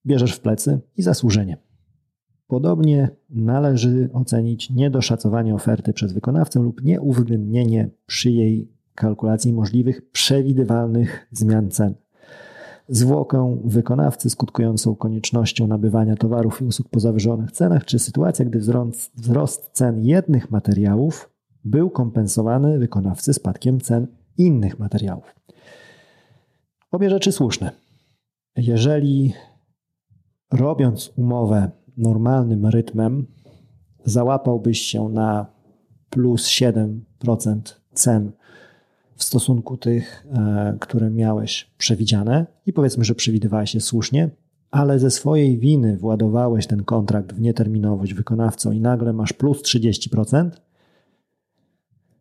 bierzesz 0.06 0.34
w 0.34 0.40
plecy 0.40 0.80
i 0.98 1.02
zasłużenie. 1.02 1.65
Podobnie 2.48 3.10
należy 3.30 4.10
ocenić 4.14 4.70
niedoszacowanie 4.70 5.56
oferty 5.56 5.94
przez 5.94 6.14
wykonawcę 6.14 6.60
lub 6.60 6.84
nieuwzględnienie 6.84 7.90
przy 8.06 8.32
jej 8.32 8.72
kalkulacji 8.96 9.54
możliwych 9.54 10.12
przewidywalnych 10.12 11.28
zmian 11.32 11.72
cen. 11.72 11.96
Zwłokę 12.88 13.58
wykonawcy 13.64 14.30
skutkującą 14.30 14.96
koniecznością 14.96 15.68
nabywania 15.68 16.16
towarów 16.16 16.62
i 16.62 16.66
usług 16.66 16.90
po 16.90 17.00
zawyżonych 17.00 17.52
cenach, 17.52 17.86
czy 17.86 18.00
sytuacja, 18.00 18.46
gdy 18.46 18.60
wzrost, 18.60 19.12
wzrost 19.16 19.70
cen 19.74 20.06
jednych 20.06 20.52
materiałów 20.52 21.30
był 21.64 21.90
kompensowany 21.90 22.80
wykonawcy 22.80 23.34
spadkiem 23.34 23.80
cen 23.80 24.08
innych 24.38 24.80
materiałów. 24.80 25.36
Obie 26.92 27.10
rzeczy 27.10 27.32
słuszne. 27.32 27.72
Jeżeli 28.58 29.34
robiąc 30.52 31.14
umowę 31.16 31.72
normalnym 31.98 32.66
rytmem, 32.66 33.26
załapałbyś 34.06 34.82
się 34.82 35.10
na 35.10 35.46
plus 36.10 36.48
7% 36.48 37.00
cen 37.94 38.32
w 39.16 39.24
stosunku 39.24 39.78
tych, 39.78 40.28
e, 40.34 40.78
które 40.80 41.10
miałeś 41.10 41.72
przewidziane. 41.78 42.46
I 42.66 42.74
powiedzmy, 42.74 43.04
że 43.04 43.16
przewidywałeś 43.16 43.76
je 43.76 43.82
słusznie, 43.82 44.30
ale 44.72 45.00
ze 45.00 45.12
swojej 45.12 45.58
winy 45.58 45.98
władowałeś 45.98 46.68
ten 46.68 46.84
kontrakt 46.84 47.34
w 47.34 47.42
nieterminowość 47.42 48.14
wykonawcą 48.14 48.72
i 48.72 48.80
nagle 48.80 49.14
masz 49.14 49.34
plus 49.34 49.62
30%, 49.62 50.50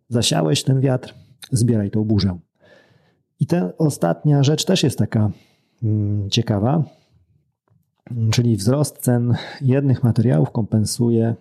zasiałeś 0.08 0.62
ten 0.62 0.80
wiatr, 0.80 1.14
zbieraj 1.52 1.90
tą 1.90 2.04
burzę. 2.04 2.38
I 3.40 3.46
ta 3.46 3.72
ostatnia 3.78 4.42
rzecz 4.42 4.64
też 4.64 4.82
jest 4.82 4.98
taka 4.98 5.30
mm, 5.82 6.30
ciekawa, 6.30 6.84
czyli 8.30 8.56
wzrost 8.56 8.98
cen 8.98 9.34
jednych 9.60 10.02
materiałów 10.02 10.50
kompensuje 10.50 11.34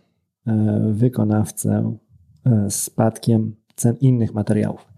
e, 0.47 0.79
wykonawcę 0.91 1.97
e, 2.45 2.69
spadkiem 2.69 3.55
cen 3.75 3.95
innych 4.01 4.33
materiałów. 4.33 4.93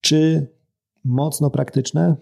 Czy 0.00 0.46
mocno 1.04 1.50
praktyczne? 1.50 2.16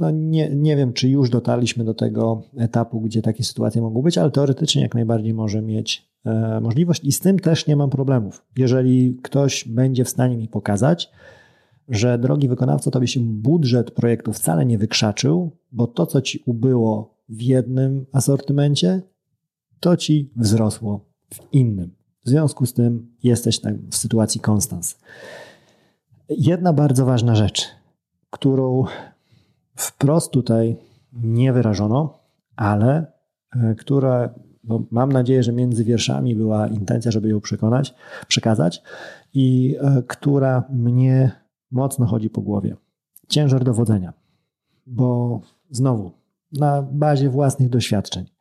No 0.00 0.10
nie, 0.10 0.50
nie 0.50 0.76
wiem, 0.76 0.92
czy 0.92 1.08
już 1.08 1.30
dotarliśmy 1.30 1.84
do 1.84 1.94
tego 1.94 2.42
etapu, 2.58 3.00
gdzie 3.00 3.22
takie 3.22 3.44
sytuacje 3.44 3.82
mogą 3.82 4.02
być, 4.02 4.18
ale 4.18 4.30
teoretycznie 4.30 4.82
jak 4.82 4.94
najbardziej 4.94 5.34
może 5.34 5.62
mieć 5.62 6.08
e, 6.24 6.60
możliwość 6.60 7.04
i 7.04 7.12
z 7.12 7.20
tym 7.20 7.38
też 7.38 7.66
nie 7.66 7.76
mam 7.76 7.90
problemów. 7.90 8.46
Jeżeli 8.56 9.18
ktoś 9.22 9.68
będzie 9.68 10.04
w 10.04 10.08
stanie 10.08 10.36
mi 10.36 10.48
pokazać, 10.48 11.10
że 11.88 12.18
drogi 12.18 12.48
wykonawco, 12.48 12.90
tobie 12.90 13.06
się 13.06 13.20
budżet 13.20 13.90
projektu 13.90 14.32
wcale 14.32 14.66
nie 14.66 14.78
wykrzaczył, 14.78 15.50
bo 15.72 15.86
to, 15.86 16.06
co 16.06 16.20
ci 16.20 16.42
ubyło 16.46 17.14
w 17.28 17.42
jednym 17.42 18.06
asortymencie, 18.12 19.02
to 19.80 19.96
ci 19.96 20.30
wzrosło 20.36 21.00
w 21.34 21.52
innym. 21.52 21.90
W 22.24 22.28
związku 22.28 22.66
z 22.66 22.72
tym 22.72 23.14
jesteś 23.22 23.60
tak 23.60 23.74
w 23.90 23.96
sytuacji 23.96 24.40
konstans. 24.40 24.98
Jedna 26.28 26.72
bardzo 26.72 27.06
ważna 27.06 27.34
rzecz, 27.34 27.66
którą 28.30 28.84
wprost 29.76 30.30
tutaj 30.30 30.76
nie 31.12 31.52
wyrażono, 31.52 32.18
ale 32.56 33.06
e, 33.56 33.74
która, 33.74 34.34
bo 34.64 34.82
mam 34.90 35.12
nadzieję, 35.12 35.42
że 35.42 35.52
między 35.52 35.84
wierszami 35.84 36.34
była 36.34 36.68
intencja, 36.68 37.10
żeby 37.10 37.28
ją 37.28 37.40
przekonać, 37.40 37.94
przekazać 38.28 38.82
i 39.34 39.76
e, 39.80 40.02
która 40.06 40.64
mnie 40.70 41.43
mocno 41.70 42.06
chodzi 42.06 42.30
po 42.30 42.40
głowie. 42.40 42.76
Ciężar 43.28 43.64
dowodzenia, 43.64 44.12
bo 44.86 45.40
znowu 45.70 46.10
na 46.52 46.82
bazie 46.82 47.30
własnych 47.30 47.68
doświadczeń 47.68 48.34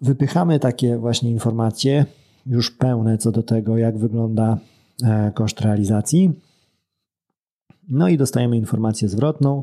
wypychamy 0.00 0.58
takie 0.58 0.98
właśnie 0.98 1.30
informacje, 1.30 2.06
już 2.46 2.70
pełne 2.70 3.18
co 3.18 3.32
do 3.32 3.42
tego, 3.42 3.78
jak 3.78 3.98
wygląda 3.98 4.58
e, 5.02 5.32
koszt 5.34 5.60
realizacji. 5.60 6.40
No 7.88 8.08
i 8.08 8.16
dostajemy 8.16 8.56
informację 8.56 9.08
zwrotną. 9.08 9.62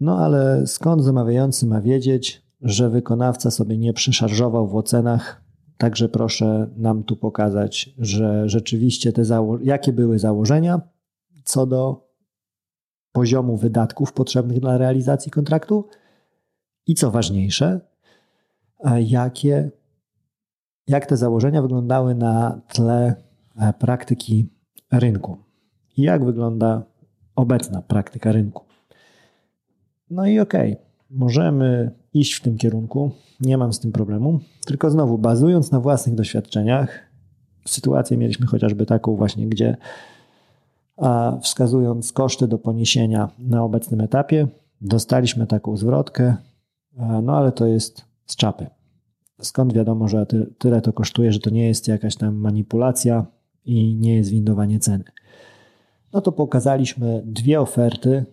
No 0.00 0.18
ale 0.18 0.66
skąd 0.66 1.04
zamawiający 1.04 1.66
ma 1.66 1.80
wiedzieć, 1.80 2.42
że 2.62 2.90
wykonawca 2.90 3.50
sobie 3.50 3.78
nie 3.78 3.92
przyszarżował 3.92 4.68
w 4.68 4.76
ocenach? 4.76 5.42
Także 5.76 6.08
proszę 6.08 6.70
nam 6.76 7.02
tu 7.02 7.16
pokazać, 7.16 7.94
że 7.98 8.48
rzeczywiście 8.48 9.12
te 9.12 9.22
zało- 9.22 9.58
jakie 9.62 9.92
były 9.92 10.18
założenia 10.18 10.80
co 11.44 11.66
do 11.66 12.10
poziomu 13.12 13.56
wydatków 13.56 14.12
potrzebnych 14.12 14.60
dla 14.60 14.78
realizacji 14.78 15.30
kontraktu? 15.30 15.88
I 16.86 16.94
co 16.94 17.10
ważniejsze, 17.10 17.80
jakie, 19.00 19.70
jak 20.86 21.06
te 21.06 21.16
założenia 21.16 21.62
wyglądały 21.62 22.14
na 22.14 22.60
tle 22.68 23.14
e, 23.56 23.72
praktyki 23.72 24.48
rynku? 24.92 25.38
Jak 25.96 26.24
wygląda 26.24 26.82
obecna 27.36 27.82
praktyka 27.82 28.32
rynku. 28.32 28.64
No 30.10 30.26
i 30.26 30.40
okej, 30.40 30.72
okay, 30.72 30.84
możemy 31.10 31.90
iść 32.12 32.34
w 32.34 32.42
tym 32.42 32.58
kierunku, 32.58 33.10
nie 33.40 33.58
mam 33.58 33.72
z 33.72 33.80
tym 33.80 33.92
problemu, 33.92 34.40
tylko 34.66 34.90
znowu 34.90 35.18
bazując 35.18 35.70
na 35.70 35.80
własnych 35.80 36.14
doświadczeniach, 36.14 37.10
sytuację 37.66 38.16
mieliśmy 38.16 38.46
chociażby 38.46 38.86
taką 38.86 39.16
właśnie, 39.16 39.46
gdzie 39.46 39.76
wskazując 41.42 42.12
koszty 42.12 42.48
do 42.48 42.58
poniesienia 42.58 43.28
na 43.38 43.62
obecnym 43.62 44.00
etapie, 44.00 44.48
dostaliśmy 44.80 45.46
taką 45.46 45.76
zwrotkę, 45.76 46.36
no 47.22 47.36
ale 47.36 47.52
to 47.52 47.66
jest 47.66 48.04
z 48.26 48.36
czapy. 48.36 48.66
Skąd 49.40 49.72
wiadomo, 49.72 50.08
że 50.08 50.26
tyle 50.58 50.80
to 50.80 50.92
kosztuje, 50.92 51.32
że 51.32 51.40
to 51.40 51.50
nie 51.50 51.66
jest 51.66 51.88
jakaś 51.88 52.16
tam 52.16 52.34
manipulacja 52.34 53.26
i 53.64 53.94
nie 53.94 54.16
jest 54.16 54.30
windowanie 54.30 54.78
ceny? 54.78 55.04
No 56.12 56.20
to 56.20 56.32
pokazaliśmy 56.32 57.22
dwie 57.24 57.60
oferty, 57.60 58.24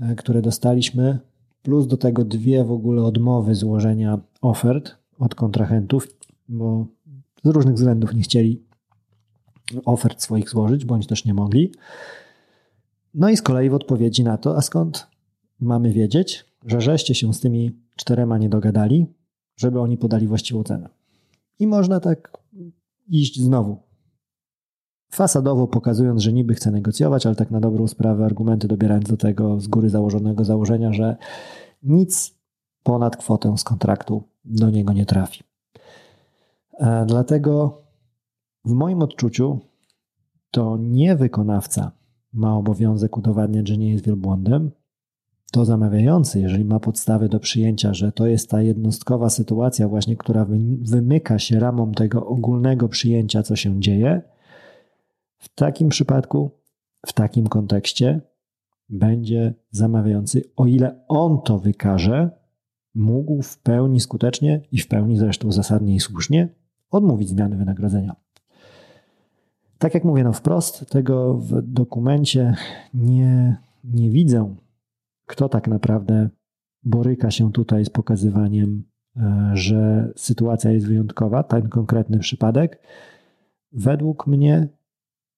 e, 0.00 0.14
które 0.14 0.42
dostaliśmy, 0.42 1.18
plus 1.62 1.86
do 1.86 1.96
tego 1.96 2.24
dwie 2.24 2.64
w 2.64 2.72
ogóle 2.72 3.02
odmowy 3.02 3.54
złożenia 3.54 4.18
ofert 4.42 4.96
od 5.18 5.34
kontrahentów, 5.34 6.08
bo 6.48 6.86
z 7.44 7.48
różnych 7.48 7.74
względów 7.74 8.14
nie 8.14 8.22
chcieli 8.22 8.62
ofert 9.84 10.22
swoich 10.22 10.50
złożyć, 10.50 10.84
bądź 10.84 11.06
też 11.06 11.24
nie 11.24 11.34
mogli. 11.34 11.72
No 13.14 13.28
i 13.28 13.36
z 13.36 13.42
kolei 13.42 13.70
w 13.70 13.74
odpowiedzi 13.74 14.24
na 14.24 14.38
to, 14.38 14.56
a 14.56 14.60
skąd 14.60 15.06
mamy 15.60 15.92
wiedzieć, 15.92 16.44
że 16.66 16.80
żeście 16.80 17.14
się 17.14 17.34
z 17.34 17.40
tymi 17.40 17.78
czterema 17.96 18.38
nie 18.38 18.48
dogadali, 18.48 19.06
żeby 19.56 19.80
oni 19.80 19.98
podali 19.98 20.26
właściwą 20.26 20.62
cenę. 20.62 20.88
I 21.58 21.66
można 21.66 22.00
tak 22.00 22.38
iść 23.08 23.40
znowu. 23.40 23.76
Fasadowo 25.10 25.66
pokazując, 25.66 26.22
że 26.22 26.32
niby 26.32 26.54
chce 26.54 26.70
negocjować, 26.70 27.26
ale 27.26 27.34
tak 27.34 27.50
na 27.50 27.60
dobrą 27.60 27.88
sprawę 27.88 28.24
argumenty 28.24 28.68
dobierając 28.68 29.08
do 29.08 29.16
tego 29.16 29.60
z 29.60 29.68
góry 29.68 29.90
założonego 29.90 30.44
założenia, 30.44 30.92
że 30.92 31.16
nic 31.82 32.34
ponad 32.82 33.16
kwotę 33.16 33.58
z 33.58 33.64
kontraktu 33.64 34.22
do 34.44 34.70
niego 34.70 34.92
nie 34.92 35.06
trafi. 35.06 35.42
E, 36.78 37.04
dlatego 37.06 37.81
w 38.64 38.72
moim 38.72 39.02
odczuciu 39.02 39.60
to 40.50 40.76
nie 40.80 41.16
wykonawca 41.16 41.92
ma 42.32 42.56
obowiązek 42.56 43.16
udowadniać, 43.16 43.68
że 43.68 43.78
nie 43.78 43.92
jest 43.92 44.06
wielbłądem, 44.06 44.70
to 45.52 45.64
zamawiający, 45.64 46.40
jeżeli 46.40 46.64
ma 46.64 46.80
podstawy 46.80 47.28
do 47.28 47.40
przyjęcia, 47.40 47.94
że 47.94 48.12
to 48.12 48.26
jest 48.26 48.50
ta 48.50 48.62
jednostkowa 48.62 49.30
sytuacja, 49.30 49.88
właśnie, 49.88 50.16
która 50.16 50.46
wymyka 50.80 51.38
się 51.38 51.60
ramą 51.60 51.92
tego 51.92 52.26
ogólnego 52.26 52.88
przyjęcia, 52.88 53.42
co 53.42 53.56
się 53.56 53.80
dzieje, 53.80 54.22
w 55.38 55.54
takim 55.54 55.88
przypadku, 55.88 56.50
w 57.06 57.12
takim 57.12 57.46
kontekście, 57.46 58.20
będzie 58.88 59.54
zamawiający, 59.70 60.42
o 60.56 60.66
ile 60.66 61.04
on 61.08 61.40
to 61.40 61.58
wykaże, 61.58 62.30
mógł 62.94 63.42
w 63.42 63.58
pełni 63.58 64.00
skutecznie 64.00 64.60
i 64.72 64.78
w 64.78 64.88
pełni 64.88 65.16
zresztą 65.16 65.52
zasadnie 65.52 65.94
i 65.94 66.00
słusznie 66.00 66.48
odmówić 66.90 67.28
zmiany 67.28 67.56
wynagrodzenia. 67.56 68.16
Tak 69.82 69.94
jak 69.94 70.04
mówię, 70.04 70.24
no 70.24 70.32
wprost 70.32 70.90
tego 70.90 71.34
w 71.34 71.62
dokumencie 71.62 72.54
nie, 72.94 73.56
nie 73.84 74.10
widzę, 74.10 74.54
kto 75.26 75.48
tak 75.48 75.68
naprawdę 75.68 76.28
boryka 76.82 77.30
się 77.30 77.52
tutaj 77.52 77.84
z 77.84 77.90
pokazywaniem, 77.90 78.84
e, 79.16 79.50
że 79.54 80.12
sytuacja 80.16 80.70
jest 80.70 80.86
wyjątkowa, 80.86 81.42
ten 81.42 81.68
konkretny 81.68 82.18
przypadek. 82.18 82.82
Według 83.72 84.26
mnie 84.26 84.68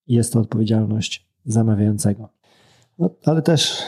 jest 0.07 0.33
to 0.33 0.41
odpowiedzialność 0.41 1.29
zamawiającego. 1.45 2.29
No, 2.99 3.11
ale 3.25 3.43
też, 3.43 3.83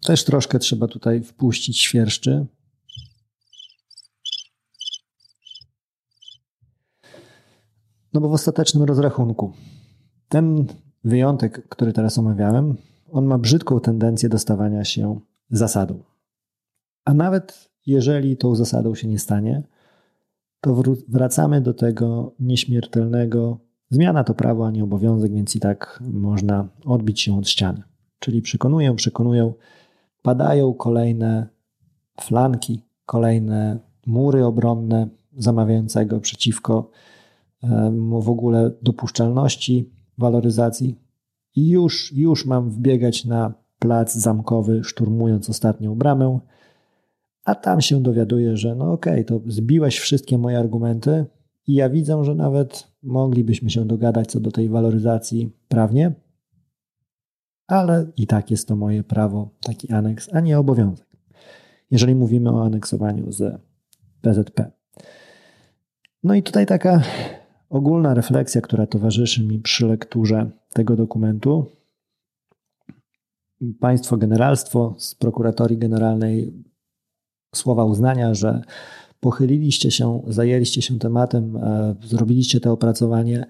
też 0.00 0.24
troszkę 0.24 0.58
trzeba 0.58 0.88
tutaj 0.88 1.22
wpuścić 1.22 1.78
świerszczy. 1.78 2.46
No 8.12 8.20
bo 8.20 8.28
w 8.28 8.32
ostatecznym 8.32 8.84
rozrachunku 8.84 9.52
ten 10.28 10.66
wyjątek, 11.04 11.68
który 11.68 11.92
teraz 11.92 12.18
omawiałem, 12.18 12.76
on 13.10 13.24
ma 13.24 13.38
brzydką 13.38 13.80
tendencję 13.80 14.28
do 14.28 14.38
stawania 14.38 14.84
się 14.84 15.20
zasadą. 15.50 16.02
A 17.04 17.14
nawet 17.14 17.70
jeżeli 17.86 18.36
tą 18.36 18.54
zasadą 18.54 18.94
się 18.94 19.08
nie 19.08 19.18
stanie, 19.18 19.62
to 20.60 20.82
wracamy 21.08 21.60
do 21.60 21.74
tego 21.74 22.34
nieśmiertelnego. 22.40 23.58
Zmiana 23.90 24.24
to 24.24 24.34
prawo, 24.34 24.66
a 24.66 24.70
nie 24.70 24.84
obowiązek, 24.84 25.32
więc 25.32 25.56
i 25.56 25.60
tak 25.60 26.02
można 26.12 26.68
odbić 26.84 27.20
się 27.20 27.38
od 27.38 27.48
ściany. 27.48 27.82
Czyli 28.18 28.42
przekonują, 28.42 28.96
przekonują, 28.96 29.54
padają 30.22 30.74
kolejne 30.74 31.46
flanki, 32.20 32.82
kolejne 33.06 33.78
mury 34.06 34.44
obronne 34.44 35.08
zamawiającego 35.36 36.20
przeciwko 36.20 36.90
w 38.20 38.30
ogóle 38.30 38.70
dopuszczalności 38.82 39.90
waloryzacji. 40.18 40.98
I 41.56 41.68
już, 41.68 42.12
już 42.12 42.46
mam 42.46 42.70
wbiegać 42.70 43.24
na 43.24 43.54
plac 43.78 44.14
zamkowy, 44.14 44.84
szturmując 44.84 45.50
ostatnią 45.50 45.94
bramę, 45.94 46.38
a 47.44 47.54
tam 47.54 47.80
się 47.80 48.02
dowiaduję, 48.02 48.56
że 48.56 48.74
no 48.74 48.92
okej, 48.92 49.12
okay, 49.12 49.24
to 49.24 49.40
zbiłeś 49.46 49.98
wszystkie 49.98 50.38
moje 50.38 50.58
argumenty 50.58 51.26
i 51.66 51.74
ja 51.74 51.90
widzę, 51.90 52.24
że 52.24 52.34
nawet 52.34 52.88
moglibyśmy 53.02 53.70
się 53.70 53.84
dogadać 53.84 54.30
co 54.30 54.40
do 54.40 54.52
tej 54.52 54.68
waloryzacji 54.68 55.52
prawnie, 55.68 56.12
ale 57.66 58.06
i 58.16 58.26
tak 58.26 58.50
jest 58.50 58.68
to 58.68 58.76
moje 58.76 59.04
prawo, 59.04 59.50
taki 59.60 59.92
aneks, 59.92 60.28
a 60.32 60.40
nie 60.40 60.58
obowiązek. 60.58 61.06
Jeżeli 61.90 62.14
mówimy 62.14 62.50
o 62.50 62.64
aneksowaniu 62.64 63.32
z 63.32 63.60
PZP. 64.20 64.70
No 66.24 66.34
i 66.34 66.42
tutaj 66.42 66.66
taka 66.66 67.02
ogólna 67.72 68.14
refleksja, 68.14 68.60
która 68.60 68.86
towarzyszy 68.86 69.42
mi 69.42 69.58
przy 69.58 69.86
lekturze 69.86 70.50
tego 70.72 70.96
dokumentu. 70.96 71.66
Państwo 73.80 74.16
generalstwo 74.16 74.94
z 74.98 75.14
prokuratorii 75.14 75.78
generalnej 75.78 76.64
słowa 77.54 77.84
uznania, 77.84 78.34
że 78.34 78.62
pochyliliście 79.20 79.90
się, 79.90 80.22
zajęliście 80.26 80.82
się 80.82 80.98
tematem, 80.98 81.56
e, 81.56 81.94
zrobiliście 82.04 82.60
to 82.60 82.72
opracowanie, 82.72 83.46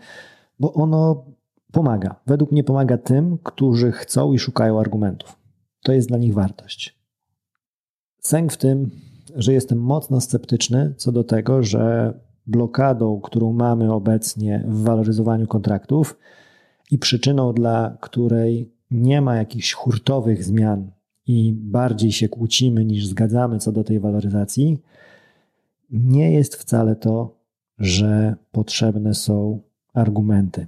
bo 0.61 0.73
ono 0.73 1.25
pomaga. 1.73 2.21
Według 2.27 2.53
mnie 2.53 2.65
pomaga 2.65 2.99
tym, 2.99 3.39
którzy 3.43 3.93
chcą 3.93 4.33
i 4.33 4.39
szukają 4.39 4.81
argumentów. 4.81 5.39
To 5.83 5.93
jest 5.93 6.09
dla 6.09 6.19
nich 6.19 6.35
wartość. 6.35 6.99
Sęk 8.21 8.53
w 8.53 8.57
tym, 8.57 8.91
że 9.37 9.53
jestem 9.53 9.81
mocno 9.81 10.21
sceptyczny 10.21 10.95
co 10.97 11.13
do 11.13 11.25
tego, 11.25 11.63
że 11.63 12.15
blokadą, 12.47 13.21
którą 13.21 13.53
mamy 13.53 13.93
obecnie 13.93 14.65
w 14.69 14.83
waloryzowaniu 14.83 15.47
kontraktów 15.47 16.19
i 16.91 16.99
przyczyną, 16.99 17.53
dla 17.53 17.97
której 18.01 18.73
nie 18.91 19.21
ma 19.21 19.37
jakichś 19.37 19.73
hurtowych 19.73 20.45
zmian 20.45 20.91
i 21.27 21.53
bardziej 21.53 22.13
się 22.13 22.29
kłócimy 22.29 22.85
niż 22.85 23.07
zgadzamy 23.07 23.59
co 23.59 23.73
do 23.73 23.85
tej 23.85 24.01
waloryzacji, 24.01 24.83
nie 25.91 26.33
jest 26.33 26.57
wcale 26.57 26.97
to, 26.97 27.39
że 27.79 28.37
potrzebne 28.53 29.15
są 29.15 29.61
argumenty, 29.95 30.67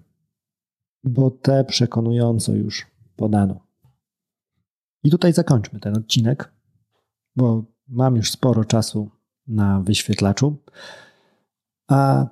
bo 1.05 1.31
te 1.31 1.64
przekonująco 1.64 2.53
już 2.53 2.87
podano. 3.16 3.61
I 5.05 5.11
tutaj 5.11 5.33
zakończmy 5.33 5.81
ten 5.81 5.97
odcinek, 5.97 6.53
bo 7.37 7.64
mam 7.89 8.16
już 8.16 8.31
sporo 8.31 8.64
czasu 8.64 9.11
na 9.47 9.81
wyświetlaczu. 9.81 10.57
A 11.89 12.26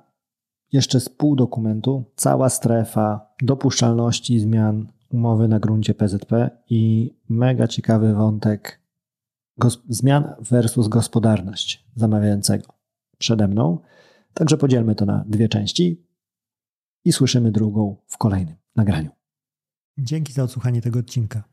jeszcze 0.71 0.99
z 0.99 1.09
pół 1.09 1.35
dokumentu 1.35 2.03
cała 2.15 2.49
strefa 2.49 3.33
dopuszczalności 3.41 4.39
zmian 4.39 4.87
umowy 5.09 5.47
na 5.47 5.59
gruncie 5.59 5.93
PZP 5.93 6.49
i 6.69 7.13
mega 7.29 7.67
ciekawy 7.67 8.13
wątek 8.13 8.81
zmian 9.89 10.35
versus 10.39 10.87
gospodarność 10.87 11.85
zamawiającego 11.95 12.73
przede 13.17 13.47
mną. 13.47 13.79
Także 14.33 14.57
podzielmy 14.57 14.95
to 14.95 15.05
na 15.05 15.23
dwie 15.27 15.49
części 15.49 16.07
i 17.05 17.13
słyszymy 17.13 17.51
drugą 17.51 17.97
w 18.07 18.17
kolejnym 18.17 18.55
nagraniu. 18.75 19.09
Dzięki 19.97 20.33
za 20.33 20.43
odsłuchanie 20.43 20.81
tego 20.81 20.99
odcinka. 20.99 21.52